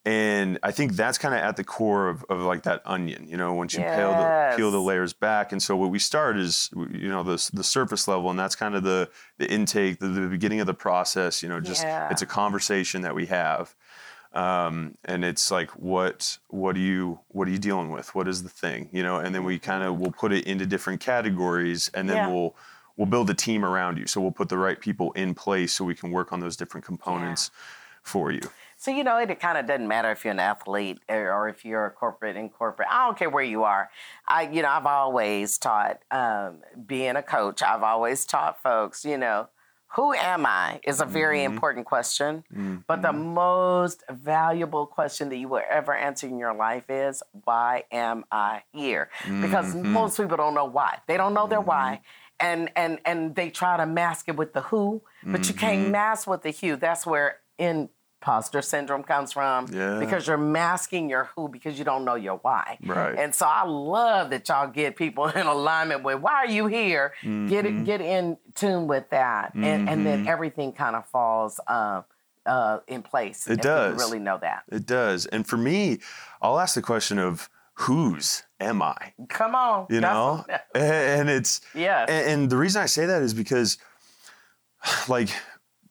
And 0.05 0.59
I 0.63 0.71
think 0.71 0.93
that's 0.95 1.19
kind 1.19 1.35
of 1.35 1.41
at 1.41 1.57
the 1.57 1.65
core 1.65 2.09
of, 2.09 2.25
of 2.31 2.41
like 2.41 2.63
that 2.63 2.81
onion, 2.87 3.29
you 3.29 3.37
know, 3.37 3.53
once 3.53 3.75
you 3.75 3.81
peel 3.81 4.15
the 4.15 4.55
peel 4.57 4.71
the 4.71 4.81
layers 4.81 5.13
back. 5.13 5.53
And 5.53 5.63
so 5.63 5.77
what 5.77 5.91
we 5.91 5.99
start 5.99 6.39
is, 6.39 6.71
you 6.75 7.09
know, 7.09 7.23
the 7.23 7.51
the 7.53 7.65
surface 7.65 8.09
level, 8.09 8.31
and 8.31 8.39
that's 8.39 8.55
kind 8.57 8.75
of 8.75 8.83
the 8.85 9.11
the 9.37 9.51
intake, 9.51 9.99
the, 9.99 10.09
the 10.09 10.29
beginning 10.29 10.61
of 10.61 10.67
the 10.67 10.73
process. 10.75 11.43
You 11.43 11.49
know, 11.51 11.61
just 11.61 11.83
Yeah. 11.85 12.09
it's 12.11 12.23
a 12.23 12.27
conversation 12.27 13.03
that 13.03 13.15
we 13.15 13.27
have, 13.27 13.75
um, 14.33 14.97
and 15.05 15.25
it's 15.25 15.51
like, 15.51 15.71
what 15.73 16.39
what 16.49 16.77
are 16.77 16.81
you 16.81 17.21
what 17.29 17.47
are 17.49 17.51
you 17.51 17.59
dealing 17.59 17.91
with? 17.91 18.15
What 18.15 18.29
is 18.29 18.43
the 18.43 18.49
thing, 18.49 18.89
you 18.93 19.03
know? 19.03 19.17
And 19.19 19.35
then 19.35 19.45
we 19.45 19.59
kind 19.59 19.83
of 19.83 19.99
will 19.99 20.13
put 20.13 20.33
it 20.33 20.47
into 20.47 20.65
different 20.65 21.01
categories, 21.01 21.91
and 21.93 22.09
then 22.09 22.19
Yeah. 22.19 22.29
we'll 22.29 22.57
we'll 22.97 23.07
build 23.07 23.29
a 23.31 23.35
team 23.35 23.65
around 23.65 23.99
you. 23.99 24.07
So 24.07 24.21
we'll 24.23 24.31
put 24.33 24.49
the 24.49 24.59
right 24.59 24.81
people 24.81 25.13
in 25.13 25.35
place 25.35 25.73
so 25.75 25.85
we 25.85 25.95
can 25.95 26.11
work 26.13 26.33
on 26.33 26.41
those 26.41 26.57
different 26.57 26.87
components 26.87 27.51
for 28.03 28.31
you. 28.33 28.41
So 28.81 28.93
you 28.93 29.03
know, 29.03 29.19
it, 29.19 29.29
it 29.29 29.41
kind 29.41 29.59
of 29.59 29.67
doesn't 29.67 29.89
matter 29.89 30.11
if 30.13 30.25
you're 30.25 30.33
an 30.33 30.39
athlete 30.39 31.01
or, 31.09 31.33
or 31.33 31.49
if 31.49 31.65
you're 31.65 31.85
a 31.87 31.91
corporate 31.91 32.37
in 32.37 32.49
corporate. 32.49 32.89
I 32.89 33.07
don't 33.07 33.19
care 33.19 33.29
where 33.29 33.45
you 33.45 33.65
are. 33.65 33.91
I, 34.27 34.43
you 34.43 34.63
know, 34.63 34.69
I've 34.69 34.87
always 34.87 35.59
taught 35.59 35.99
um, 36.13 36.61
being 36.87 37.17
a 37.17 37.23
coach. 37.23 37.61
I've 37.61 37.83
always 37.83 38.25
taught 38.25 38.63
folks, 38.63 39.05
you 39.05 39.19
know, 39.19 39.49
who 39.93 40.13
am 40.15 40.47
I 40.47 40.81
is 40.85 41.01
a 41.01 41.05
very 41.07 41.39
mm-hmm. 41.39 41.55
important 41.55 41.87
question. 41.87 42.45
But 42.87 43.03
the 43.03 43.09
mm-hmm. 43.09 43.35
most 43.35 44.05
valuable 44.09 44.87
question 44.87 45.29
that 45.31 45.39
you 45.39 45.49
will 45.49 45.63
ever 45.69 45.93
answer 45.93 46.29
in 46.29 46.39
your 46.39 46.55
life 46.55 46.85
is, 46.89 47.23
why 47.33 47.83
am 47.91 48.27
I 48.31 48.63
here? 48.73 49.11
Because 49.25 49.75
mm-hmm. 49.75 49.93
most 49.93 50.19
people 50.19 50.37
don't 50.37 50.55
know 50.55 50.67
why. 50.67 50.99
They 51.09 51.17
don't 51.17 51.35
know 51.35 51.49
their 51.49 51.61
why. 51.61 52.03
And, 52.39 52.71
and 52.77 53.01
and 53.05 53.35
they 53.35 53.51
try 53.51 53.77
to 53.77 53.87
mask 53.87 54.29
it 54.29 54.37
with 54.37 54.53
the 54.53 54.61
who, 54.61 55.03
but 55.25 55.49
you 55.49 55.55
can't 55.55 55.91
mask 55.91 56.29
with 56.29 56.43
the 56.43 56.53
who. 56.53 56.77
That's 56.77 57.05
where 57.05 57.39
imposter 58.29 58.61
syndrome 58.63 59.03
comes 59.03 59.33
from. 59.33 59.67
Yeah. 59.73 59.99
Because 59.99 60.27
you're 60.27 60.37
masking 60.37 61.09
your 61.09 61.31
who 61.35 61.49
because 61.49 61.79
you 61.79 61.85
don't 61.85 62.05
know 62.05 62.15
your 62.15 62.37
why. 62.43 62.77
Right. 62.85 63.19
And 63.19 63.35
so 63.35 63.47
I 63.47 63.65
love 63.65 64.31
that 64.31 64.49
y'all 64.49 64.69
get 64.69 64.97
people 64.97 65.27
in 65.41 65.47
alignment 65.47 66.03
with 66.05 66.21
why 66.21 66.35
are 66.35 66.47
you 66.47 66.67
here? 66.67 67.15
Get 67.23 67.29
Mm-hmm. 67.29 67.81
it, 67.81 67.85
get 67.85 68.01
in 68.01 68.37
tune 68.55 68.87
with 68.87 69.09
that, 69.11 69.55
and 69.55 69.89
and 69.89 70.05
then 70.07 70.27
everything 70.29 70.73
kind 70.73 70.95
of 70.97 71.07
falls 71.07 71.59
uh, 71.67 72.03
uh, 72.47 72.79
in 72.87 73.03
place. 73.03 73.47
It 73.49 73.61
does. 73.63 73.95
You 73.95 73.99
really 73.99 74.19
know 74.19 74.39
that. 74.41 74.63
It 74.71 74.87
does. 74.87 75.27
And 75.27 75.47
for 75.47 75.57
me, 75.57 75.99
I'll 76.43 76.59
ask 76.59 76.75
the 76.75 76.83
question 76.83 77.19
of 77.19 77.49
whose 77.75 78.43
am 78.61 78.83
I? 78.83 79.13
Come 79.29 79.55
on. 79.55 79.87
You 79.91 80.01
know, 80.01 80.45
and 80.75 81.29
it's 81.31 81.61
yeah. 81.75 82.05
And, 82.09 82.31
and 82.43 82.51
the 82.51 82.57
reason 82.57 82.83
I 82.83 82.87
say 82.87 83.07
that 83.07 83.23
is 83.23 83.35
because, 83.35 83.79
like, 85.09 85.31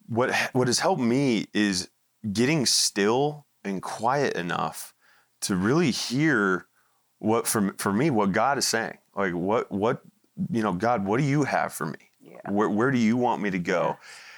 what 0.08 0.34
what 0.52 0.68
has 0.68 0.78
helped 0.78 1.02
me 1.02 1.46
is 1.52 1.88
getting 2.32 2.66
still 2.66 3.46
and 3.64 3.82
quiet 3.82 4.34
enough 4.36 4.94
to 5.42 5.56
really 5.56 5.90
hear 5.90 6.66
what 7.18 7.46
for 7.46 7.74
for 7.78 7.92
me 7.92 8.10
what 8.10 8.32
God 8.32 8.58
is 8.58 8.66
saying. 8.66 8.98
Like 9.14 9.32
what 9.32 9.70
what 9.70 10.02
you 10.50 10.62
know, 10.62 10.72
God, 10.72 11.04
what 11.04 11.18
do 11.18 11.24
you 11.24 11.44
have 11.44 11.72
for 11.72 11.86
me? 11.86 11.98
Yeah. 12.20 12.50
Where 12.50 12.68
where 12.68 12.90
do 12.90 12.98
you 12.98 13.16
want 13.16 13.42
me 13.42 13.50
to 13.50 13.58
go? 13.58 13.96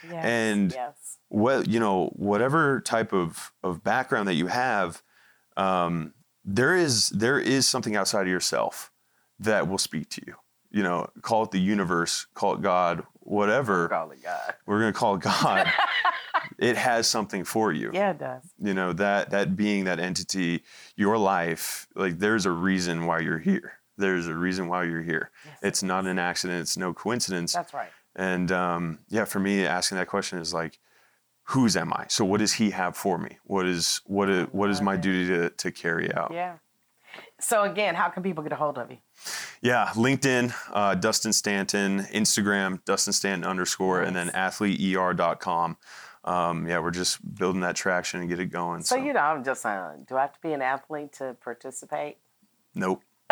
Yes, 0.09 0.25
and 0.25 0.73
yes. 0.73 1.19
what 1.29 1.69
you 1.69 1.81
know, 1.81 2.11
whatever 2.17 2.81
type 2.81 3.13
of 3.13 3.53
of 3.63 3.85
background 3.85 4.29
that 4.29 4.35
you 4.35 4.47
have, 4.47 5.03
um, 5.57 6.15
there 6.45 6.75
is 6.75 7.11
there 7.11 7.39
is 7.39 7.69
something 7.69 7.97
outside 7.97 8.23
of 8.23 8.29
yourself 8.29 8.91
that 9.39 9.69
will 9.69 9.79
speak 9.79 10.09
to 10.11 10.23
you. 10.27 10.35
You 10.71 10.83
know, 10.83 11.11
call 11.23 11.43
it 11.43 11.51
the 11.51 11.59
universe, 11.59 12.27
call 12.35 12.55
it 12.55 12.63
God, 12.63 13.05
whatever. 13.21 13.89
Call 13.89 14.11
it 14.13 14.23
God. 14.23 14.55
We're 14.67 14.81
gonna 14.81 14.93
call 14.93 15.17
it 15.17 15.23
God. 15.23 15.71
it 16.61 16.77
has 16.77 17.09
something 17.09 17.43
for 17.43 17.73
you. 17.73 17.91
Yeah, 17.93 18.11
it 18.11 18.19
does. 18.19 18.43
You 18.61 18.75
know 18.75 18.93
that 18.93 19.31
that 19.31 19.57
being 19.57 19.85
that 19.85 19.99
entity, 19.99 20.63
your 20.95 21.17
life. 21.17 21.89
Like 21.97 22.19
there's 22.19 22.47
a 22.47 22.51
reason 22.51 23.07
why 23.07 23.21
you're 23.21 23.39
here. 23.39 23.73
There's 23.97 24.27
a 24.27 24.35
reason 24.35 24.69
why 24.69 24.85
you're 24.85 25.03
here. 25.03 25.31
Yes, 25.45 25.59
It's 25.63 25.83
not 25.83 26.07
an 26.07 26.19
accident. 26.19 26.61
It's 26.61 26.77
no 26.77 26.93
coincidence. 26.95 27.53
That's 27.55 27.75
right. 27.75 27.91
And 28.15 28.53
um, 28.53 28.99
yeah, 29.09 29.25
for 29.25 29.41
me, 29.41 29.65
asking 29.67 29.99
that 29.99 30.09
question 30.09 30.39
is 30.39 30.55
like, 30.55 30.79
whose 31.45 31.77
am 31.77 31.93
I? 31.93 32.07
So 32.09 32.25
what 32.25 32.41
does 32.41 32.55
He 32.55 32.71
have 32.71 32.97
for 32.97 33.19
me? 33.19 33.39
What 33.45 33.67
is 33.67 34.03
what 34.05 34.29
is 34.29 34.47
what 34.53 34.71
is 34.71 34.83
my 34.83 34.97
duty 34.97 35.27
to 35.29 35.51
to 35.51 35.73
carry 35.73 36.15
out? 36.15 36.31
Yeah. 36.33 36.57
So 37.41 37.63
again, 37.65 37.95
how 37.95 38.11
can 38.11 38.23
people 38.23 38.43
get 38.43 38.53
a 38.53 38.57
hold 38.57 38.77
of 38.79 38.91
you? 38.91 38.99
Yeah, 39.63 39.87
LinkedIn, 39.95 40.55
uh, 40.73 40.95
Dustin 40.95 41.33
Stanton, 41.33 42.01
Instagram, 42.13 42.85
Dustin 42.85 43.13
Stanton 43.13 43.49
underscore, 43.49 44.03
and 44.03 44.15
then 44.15 44.29
athleteer.com. 44.31 45.77
Um, 46.25 46.67
yeah, 46.67 46.79
we're 46.81 46.91
just 46.91 47.19
building 47.35 47.63
that 47.63 47.77
traction 47.77 48.21
and 48.21 48.29
get 48.29 48.39
it 48.41 48.47
going. 48.47 48.83
So, 48.83 48.97
you 48.97 49.13
know, 49.15 49.21
I'm 49.21 49.43
just 49.43 49.63
saying, 49.63 50.05
do 50.07 50.17
I 50.17 50.23
have 50.23 50.33
to 50.35 50.41
be 50.41 50.53
an 50.53 50.61
athlete 50.63 51.13
to 51.15 51.35
participate? 51.43 52.19
nope. 52.75 53.03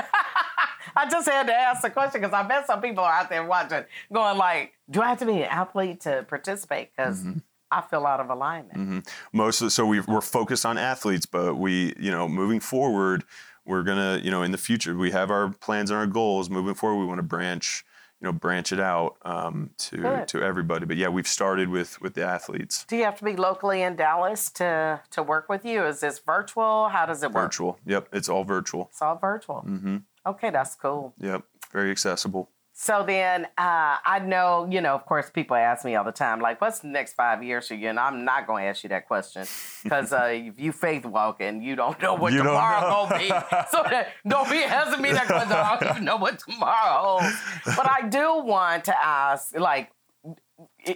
I 0.96 1.08
just 1.10 1.28
had 1.28 1.46
to 1.48 1.54
ask 1.54 1.82
the 1.82 1.90
question 1.90 2.20
because 2.20 2.32
I 2.34 2.42
bet 2.46 2.66
some 2.66 2.80
people 2.80 3.04
are 3.04 3.12
out 3.12 3.28
there 3.28 3.44
watching, 3.44 3.84
going 4.12 4.38
like, 4.38 4.72
"Do 4.90 5.02
I 5.02 5.08
have 5.10 5.18
to 5.18 5.26
be 5.26 5.42
an 5.42 5.48
athlete 5.50 6.00
to 6.02 6.24
participate?" 6.28 6.90
Because 6.96 7.20
Mm-hmm. 7.20 7.38
I 7.70 7.82
feel 7.82 8.06
out 8.06 8.18
of 8.20 8.30
alignment. 8.30 9.06
most 9.32 9.60
of, 9.60 9.70
so 9.72 9.84
we 9.84 10.00
we're 10.00 10.22
focused 10.22 10.64
on 10.64 10.78
athletes 10.78 11.26
but 11.26 11.56
we 11.56 11.92
you 11.98 12.10
know 12.10 12.26
moving 12.26 12.60
forward 12.60 13.24
we're 13.66 13.82
gonna 13.82 14.18
you 14.22 14.30
know 14.30 14.42
in 14.42 14.52
the 14.52 14.56
future 14.58 14.96
we 14.96 15.10
have 15.10 15.30
our 15.30 15.50
plans 15.50 15.90
and 15.90 15.98
our 15.98 16.06
goals 16.06 16.48
moving 16.48 16.72
forward 16.72 16.98
we 17.00 17.04
want 17.04 17.18
to 17.18 17.22
branch 17.22 17.84
you 18.20 18.26
know 18.26 18.32
branch 18.32 18.72
it 18.72 18.80
out 18.80 19.16
um, 19.22 19.70
to 19.78 19.96
Good. 19.96 20.28
to 20.28 20.42
everybody 20.42 20.86
but 20.86 20.96
yeah 20.96 21.08
we've 21.08 21.28
started 21.28 21.68
with 21.68 22.00
with 22.00 22.14
the 22.14 22.24
athletes 22.24 22.84
Do 22.88 22.96
you 22.96 23.04
have 23.04 23.18
to 23.18 23.24
be 23.24 23.36
locally 23.36 23.82
in 23.82 23.96
Dallas 23.96 24.50
to 24.52 25.00
to 25.10 25.22
work 25.22 25.48
with 25.48 25.64
you? 25.64 25.84
Is 25.84 26.00
this 26.00 26.18
virtual? 26.18 26.88
How 26.88 27.06
does 27.06 27.22
it 27.22 27.30
work? 27.32 27.44
virtual 27.44 27.78
yep 27.86 28.08
it's 28.12 28.28
all 28.28 28.44
virtual 28.44 28.88
It's 28.90 29.02
all 29.02 29.16
virtual. 29.16 29.64
Mm-hmm. 29.66 29.96
Okay, 30.26 30.50
that's 30.50 30.74
cool. 30.74 31.14
yep 31.18 31.42
very 31.72 31.90
accessible 31.90 32.50
So 32.80 33.02
then, 33.04 33.46
uh, 33.58 33.96
I 34.06 34.20
know, 34.24 34.68
you 34.70 34.80
know, 34.80 34.94
of 34.94 35.04
course, 35.04 35.30
people 35.30 35.56
ask 35.56 35.84
me 35.84 35.96
all 35.96 36.04
the 36.04 36.12
time, 36.12 36.40
like, 36.40 36.60
what's 36.60 36.78
the 36.78 36.86
next 36.86 37.14
five 37.14 37.42
years 37.42 37.66
for 37.66 37.74
you? 37.74 37.88
And 37.88 37.98
I'm 37.98 38.24
not 38.24 38.46
going 38.46 38.62
to 38.62 38.68
ask 38.68 38.84
you 38.84 38.88
that 38.90 39.08
question 39.08 39.44
because 39.82 40.12
uh, 40.12 40.28
if 40.30 40.60
you 40.60 40.70
faith 40.70 41.04
walking, 41.04 41.60
you 41.60 41.74
don't 41.74 42.00
know 42.00 42.14
what 42.14 42.32
You 42.32 42.38
tomorrow 42.44 43.08
going 43.08 43.08
to 43.10 43.18
be. 43.18 43.56
So 43.72 43.82
that, 43.82 44.10
don't 44.26 44.48
be 44.48 44.58
asking 44.62 45.02
me 45.02 45.10
that 45.10 45.26
question. 45.26 45.50
I 45.50 45.76
don't 45.80 45.90
even 45.90 46.04
know 46.04 46.18
what 46.18 46.38
tomorrow 46.38 47.18
holds. 47.18 47.36
But 47.64 47.90
I 47.90 48.08
do 48.08 48.42
want 48.44 48.84
to 48.84 49.04
ask, 49.04 49.58
like, 49.58 49.90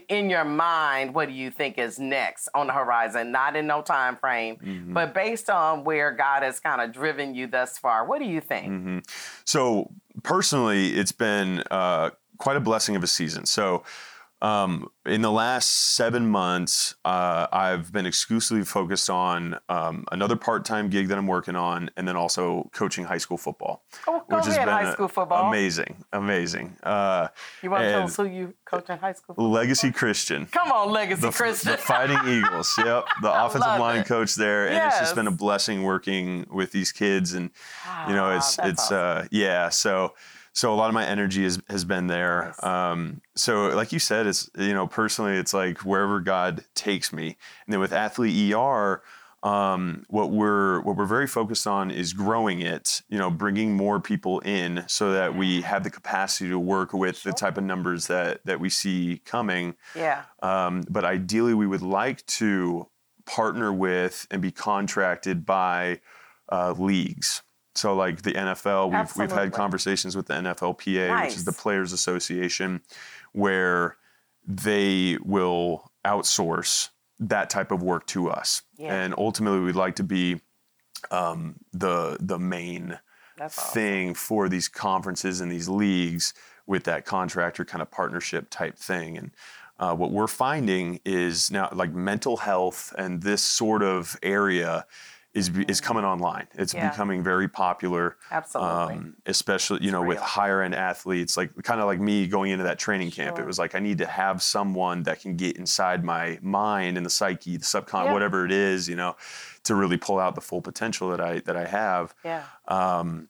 in 0.09 0.29
your 0.31 0.45
mind, 0.45 1.15
what 1.15 1.29
do 1.29 1.35
you 1.35 1.51
think 1.51 1.79
is 1.79 1.99
next 1.99 2.49
on 2.55 2.67
the 2.67 2.73
horizon? 2.73 3.31
Not 3.31 3.55
in 3.57 3.67
no 3.67 3.83
time 3.83 4.17
frame, 4.17 4.57
Mm-hmm. 4.57 4.93
but 4.93 5.15
based 5.15 5.51
on 5.51 5.85
where 5.85 6.11
God 6.13 6.43
has 6.43 6.59
kind 6.61 6.81
of 6.81 6.93
driven 6.93 7.35
you 7.35 7.47
thus 7.47 7.79
far, 7.79 8.07
what 8.07 8.19
do 8.21 8.25
you 8.25 8.41
think? 8.41 8.67
Mm-hmm. 8.73 8.99
So 9.45 9.91
personally, 10.23 10.91
it's 10.91 11.13
been 11.13 11.63
uh, 11.71 12.11
quite 12.39 12.57
a 12.57 12.61
blessing 12.61 12.97
of 12.97 13.03
a 13.03 13.07
season. 13.07 13.47
So 13.47 13.83
um, 14.43 14.89
in 15.07 15.23
the 15.23 15.31
last 15.31 15.95
seven 15.97 16.27
months, 16.27 16.97
uh, 17.05 17.47
I've 17.53 17.93
been 17.93 18.07
exclusively 18.07 18.65
focused 18.65 19.09
on 19.09 19.59
um, 19.69 20.05
another 20.11 20.35
part-time 20.37 20.91
gig 20.91 21.07
that 21.09 21.17
I'm 21.17 21.29
working 21.29 21.55
on, 21.57 21.91
and 21.97 22.07
then 22.09 22.17
also 22.17 22.69
coaching 22.75 23.05
high 23.05 23.19
school 23.19 23.39
football, 23.39 23.85
Oh, 24.09 24.23
go 24.29 24.39
ahead, 24.39 24.69
high 24.69 24.93
school 24.93 25.07
football. 25.09 25.49
amazing, 25.49 26.05
amazing. 26.13 26.77
Uh, 26.83 27.29
You 27.63 27.71
want 27.71 27.85
to 27.85 27.91
tell 27.93 28.03
us 28.03 28.17
who 28.17 28.25
you 28.25 28.55
coach 28.65 28.91
in 28.91 28.99
high 28.99 29.13
school? 29.13 29.37
football? 29.37 29.51
Legacy 29.51 29.93
Christian. 29.93 30.47
Come 30.47 30.73
on, 30.73 30.91
Legacy 30.91 31.23
The, 31.23 31.31
Christian. 31.31 31.73
the 31.73 31.79
Fighting 31.79 32.19
Eagles. 32.27 32.75
Yep, 32.85 33.05
the 33.23 33.45
offensive 33.45 33.79
line 33.81 34.01
it. 34.01 34.07
coach 34.07 34.35
there, 34.35 34.67
and 34.69 34.77
it's 34.89 34.99
just 34.99 35.15
been 35.15 35.29
a 35.29 35.31
blessing 35.31 35.85
working 35.85 36.47
with 36.51 36.73
these 36.73 36.91
kids 36.91 37.33
and 37.33 37.51
you 38.09 38.15
know 38.15 38.25
Ah, 38.27 38.37
it's 38.39 38.59
it's 38.65 38.91
awesome. 38.91 38.97
uh 38.97 39.25
yeah 39.31 39.69
so 39.69 40.15
so 40.53 40.73
a 40.73 40.77
lot 40.77 40.89
of 40.89 40.95
my 40.95 41.07
energy 41.07 41.45
has, 41.45 41.61
has 41.69 41.85
been 41.85 42.07
there 42.07 42.55
Nice. 42.63 42.65
um 42.65 43.21
so 43.35 43.69
like 43.69 43.93
you 43.93 43.99
said 43.99 44.27
it's 44.27 44.51
you 44.57 44.75
know 44.75 44.87
personally 44.87 45.37
it's 45.37 45.55
like 45.55 45.79
wherever 45.85 46.21
god 46.21 46.65
takes 46.75 47.13
me 47.13 47.37
and 47.67 47.73
then 47.73 47.81
with 47.81 47.93
athlete 47.93 48.53
er 48.55 49.03
um, 49.43 50.05
what 50.09 50.31
we're 50.31 50.81
what 50.83 50.97
we're 50.97 51.05
very 51.05 51.27
focused 51.27 51.67
on 51.67 51.91
is 51.91 52.13
growing 52.13 52.61
it, 52.61 53.03
you 53.09 53.19
know, 53.19 53.31
bringing 53.31 53.75
more 53.75 54.01
people 54.01 54.39
in 54.41 54.85
so 54.87 55.13
that 55.13 55.35
we 55.35 55.63
have 55.63 55.83
the 55.83 55.91
capacity 55.91 56.51
to 56.51 56.59
work 56.59 56.93
with 56.93 57.23
the 57.25 57.33
type 57.33 57.59
of 57.59 57.65
numbers 57.65 58.07
that 58.07 58.41
that 58.45 58.61
we 58.61 58.69
see 58.69 59.21
coming. 59.25 59.75
yeah. 59.97 60.23
Um, 60.43 60.85
but 60.89 61.05
ideally, 61.05 61.55
we 61.55 61.67
would 61.67 61.83
like 61.83 62.25
to 62.27 62.89
partner 63.25 63.73
with 63.73 64.27
and 64.31 64.41
be 64.41 64.53
contracted 64.53 65.45
by 65.45 66.01
uh, 66.51 66.75
leagues. 66.79 67.43
So, 67.75 67.95
like 67.95 68.23
the 68.23 68.33
NFL, 68.33 68.91
we've, 68.91 69.17
we've 69.17 69.33
had 69.33 69.53
conversations 69.53 70.15
with 70.15 70.27
the 70.27 70.35
NFLPA, 70.35 71.25
which 71.25 71.37
is 71.37 71.45
the 71.45 71.53
Players 71.53 71.93
Association, 71.93 72.83
where 73.33 73.97
they 74.47 75.17
will 75.25 75.91
outsource 76.05 76.91
that 77.19 77.49
type 77.49 77.71
of 77.71 77.83
work 77.83 78.07
to 78.09 78.29
us. 78.29 78.63
Yeah. 78.77 78.95
And 78.95 79.15
ultimately, 79.17 79.61
we'd 79.61 79.75
like 79.75 79.97
to 79.97 80.05
be 80.05 80.41
um, 81.11 81.57
the 81.73 82.19
the 82.21 82.39
main 82.39 82.99
That's 83.39 83.59
awesome. 83.59 83.73
thing 83.73 84.15
for 84.15 84.49
these 84.49 84.69
conferences 84.69 85.41
and 85.41 85.51
these 85.51 85.69
leagues 85.69 86.35
with 86.67 86.85
that 86.85 87.05
contractor 87.05 87.65
kind 87.65 87.83
of 87.83 87.91
partnership 87.91 88.49
type 88.51 88.77
thing. 88.77 89.17
And 89.17 89.31
uh, 89.79 89.95
what 89.95 90.11
we're 90.13 90.27
finding 90.27 91.01
is 91.05 91.51
now 91.51 91.69
like 91.73 91.93
mental 91.93 92.37
health 92.37 92.95
and 92.97 93.23
this 93.23 93.43
sort 93.43 93.83
of 93.83 94.17
area 94.23 94.87
is 95.35 95.51
is 95.67 95.81
coming 95.81 96.05
online. 96.05 96.47
It's 96.55 96.75
Yeah. 96.75 96.91
becoming 96.91 97.23
very 97.23 97.49
popular, 97.49 98.17
Absolutely. 98.31 98.95
um, 98.95 99.17
especially 99.25 99.83
you 99.83 99.91
know 99.91 100.03
with 100.03 100.19
higher 100.19 100.61
end 100.61 100.75
athletes. 100.75 101.37
Like 101.39 101.51
kind 101.63 101.81
of 101.81 101.87
like 101.87 102.01
me 102.01 102.27
going 102.27 102.51
into 102.51 102.65
that 102.65 102.79
training 102.79 103.11
camp. 103.13 103.39
It 103.39 103.47
was 103.47 103.59
like 103.59 103.75
I 103.75 103.79
need 103.79 103.99
to 103.99 104.07
have 104.07 104.43
someone 104.43 105.05
that 105.05 105.21
can 105.21 105.37
get 105.37 105.57
inside 105.57 106.05
my 106.05 106.39
mind 106.43 106.97
and 106.99 107.07
the 107.07 107.11
psyche, 107.11 107.57
the 107.57 107.65
subcon, 107.65 108.05
Yeah. 108.07 108.13
whatever 108.13 108.45
it 108.45 108.53
is, 108.53 108.89
you 108.89 108.97
know, 108.97 109.17
to 109.65 109.75
really 109.75 109.97
pull 109.97 110.19
out 110.19 110.35
the 110.35 110.43
full 110.43 110.61
potential 110.61 111.09
that 111.11 111.21
I 111.21 111.39
that 111.41 111.57
I 111.57 111.65
have. 111.67 112.15
yeah. 112.25 112.43
Um, 112.69 113.29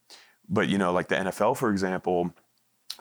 but 0.48 0.68
you 0.68 0.78
know, 0.78 0.92
like 0.92 1.06
the 1.08 1.14
NFL, 1.16 1.56
for 1.56 1.70
example, 1.70 2.34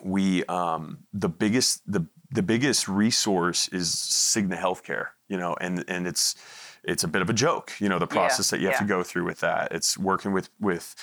we 0.04 0.44
um, 0.46 1.00
the 1.12 1.30
biggest 1.30 1.82
the 1.92 2.06
the 2.30 2.44
biggest 2.44 2.88
resource 2.88 3.68
is 3.70 3.90
Cigna 3.96 4.58
Healthcare. 4.60 5.08
You 5.28 5.38
know, 5.38 5.56
and 5.60 5.84
and 5.88 6.08
it's 6.08 6.36
it's 6.84 7.04
a 7.04 7.08
bit 7.08 7.22
of 7.22 7.30
a 7.30 7.34
joke. 7.34 7.74
You 7.80 7.90
know, 7.90 8.00
the 8.00 8.08
process 8.08 8.50
that 8.50 8.60
you 8.60 8.68
have 8.70 8.80
to 8.80 8.86
go 8.86 9.04
through 9.04 9.26
with 9.26 9.40
that. 9.42 9.72
It's 9.72 9.98
working 9.98 10.32
with 10.34 10.50
with 10.60 10.96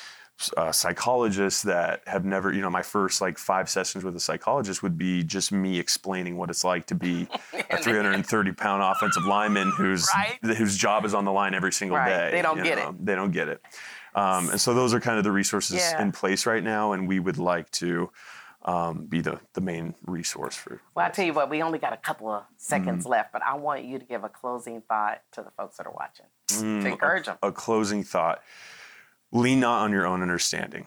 uh, 0.57 0.71
psychologists 0.71 1.63
that 1.65 2.01
have 2.07 2.25
never, 2.25 2.53
you 2.53 2.61
know, 2.61 2.71
my 2.71 2.83
first 2.83 3.21
like 3.21 3.39
five 3.39 3.69
sessions 3.69 4.05
with 4.05 4.15
a 4.15 4.21
psychologist 4.21 4.85
would 4.85 4.97
be 4.97 5.25
just 5.25 5.51
me 5.51 5.81
explaining 5.81 6.37
what 6.37 6.49
it's 6.49 6.63
like 6.63 6.87
to 6.87 6.95
be 6.95 7.27
a 7.71 7.77
330 7.77 8.53
pound 8.53 8.81
offensive 8.83 9.25
lineman 9.25 9.73
who's 9.77 10.07
Right. 10.15 10.39
whose 10.57 10.77
job 10.77 11.05
is 11.05 11.13
on 11.13 11.25
the 11.25 11.33
line 11.33 11.55
every 11.55 11.73
single 11.73 11.97
Right. 11.97 12.09
day. 12.09 12.31
They 12.31 12.43
don't 12.43 12.63
get 12.63 12.79
know? 12.79 12.91
it. 12.91 13.05
They 13.05 13.15
don't 13.17 13.33
get 13.33 13.49
it. 13.49 13.61
Um, 14.15 14.51
and 14.51 14.61
so 14.61 14.75
those 14.75 14.95
are 14.95 15.01
kind 15.01 15.19
of 15.19 15.25
the 15.25 15.33
resources 15.33 15.77
Yeah. 15.79 16.01
in 16.03 16.13
place 16.13 16.47
right 16.47 16.63
now, 16.63 16.93
and 16.93 17.07
we 17.09 17.19
would 17.21 17.39
like 17.39 17.71
to 17.73 18.11
um, 18.69 19.07
be 19.07 19.21
the, 19.23 19.41
the 19.55 19.61
main 19.63 19.95
resource 20.07 20.55
for. 20.55 20.81
Well, 20.95 21.07
I 21.07 21.09
tell 21.09 21.25
you 21.25 21.33
what, 21.33 21.49
we 21.49 21.63
only 21.63 21.79
got 21.79 21.95
a 21.95 21.97
couple 21.97 22.29
of 22.31 22.43
seconds 22.59 23.05
Mm-hmm. 23.05 23.11
left, 23.11 23.33
but 23.33 23.43
I 23.43 23.55
want 23.55 23.85
you 23.85 23.99
to 23.99 24.05
give 24.05 24.25
a 24.25 24.29
closing 24.29 24.83
thought 24.83 25.23
to 25.33 25.43
the 25.43 25.51
folks 25.53 25.79
that 25.79 25.87
are 25.87 25.93
watching 25.93 26.27
Mm, 26.51 26.83
to 26.83 26.89
encourage 26.89 27.27
them. 27.27 27.37
A 27.43 27.51
closing 27.53 28.03
thought: 28.05 28.43
Lean 29.33 29.61
not 29.61 29.83
on 29.83 29.91
your 29.93 30.07
own 30.07 30.23
understanding. 30.23 30.87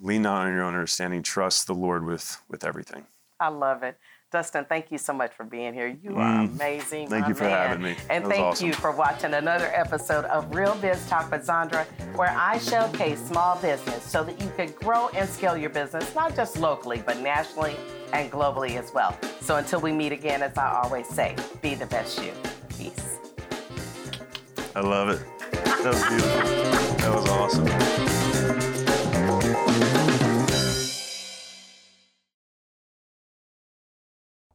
Lean 0.00 0.22
not 0.22 0.46
on 0.46 0.52
your 0.52 0.62
own 0.62 0.74
understanding. 0.74 1.22
Trust 1.22 1.66
the 1.66 1.74
Lord 1.74 2.04
with 2.04 2.40
with 2.48 2.64
everything. 2.64 3.06
I 3.40 3.48
love 3.48 3.82
it. 3.82 3.98
Dustin, 4.32 4.64
thank 4.64 4.90
you 4.90 4.96
so 4.96 5.12
much 5.12 5.32
for 5.34 5.44
being 5.44 5.74
here. 5.74 5.86
You 6.02 6.16
are 6.16 6.38
Mm. 6.38 6.54
amazing. 6.56 7.08
Thank 7.08 7.28
you 7.28 7.34
for 7.34 7.44
man. 7.44 7.68
having 7.68 7.82
me. 7.82 7.96
And 8.08 8.24
thank 8.26 8.42
awesome. 8.42 8.66
you 8.66 8.72
for 8.72 8.90
watching 8.90 9.34
another 9.34 9.70
episode 9.74 10.24
of 10.24 10.54
Real 10.54 10.74
Biz 10.76 11.06
Talk 11.08 11.30
with 11.30 11.46
Zondra, 11.46 11.84
where 12.16 12.34
I 12.36 12.58
showcase 12.58 13.20
small 13.26 13.56
business 13.58 14.02
so 14.02 14.24
that 14.24 14.40
you 14.40 14.50
can 14.56 14.72
grow 14.72 15.08
and 15.10 15.28
scale 15.28 15.56
your 15.56 15.68
business, 15.70 16.14
not 16.14 16.34
just 16.34 16.56
locally, 16.56 17.02
but 17.04 17.18
nationally 17.18 17.76
and 18.14 18.32
globally 18.32 18.78
as 18.78 18.90
well. 18.94 19.14
So 19.42 19.56
until 19.56 19.80
we 19.80 19.92
meet 19.92 20.12
again, 20.12 20.42
as 20.42 20.56
I 20.56 20.80
always 20.82 21.06
say, 21.08 21.36
be 21.60 21.74
the 21.74 21.86
best 21.86 22.22
you. 22.24 22.32
Peace. 22.70 23.18
I 24.74 24.80
love 24.80 25.10
it. 25.10 25.20
That 25.64 25.84
was 25.84 26.02
beautiful. 26.08 26.96
That 26.96 27.14
was 27.14 27.28
awesome. 27.28 28.11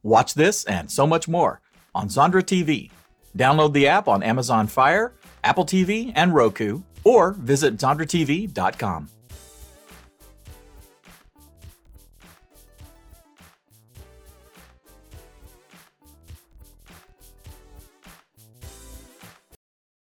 Watch 0.08 0.32
this 0.32 0.64
and 0.64 0.90
so 0.90 1.06
much 1.06 1.28
more 1.28 1.60
on 1.94 2.08
Zondra 2.08 2.42
TV. 2.42 2.90
Download 3.36 3.74
the 3.74 3.86
app 3.86 4.08
on 4.08 4.22
Amazon 4.22 4.66
Fire, 4.66 5.12
Apple 5.44 5.66
TV, 5.66 6.12
and 6.16 6.34
Roku, 6.34 6.80
or 7.04 7.32
visit 7.32 7.76
ZondraTV.com. 7.76 9.10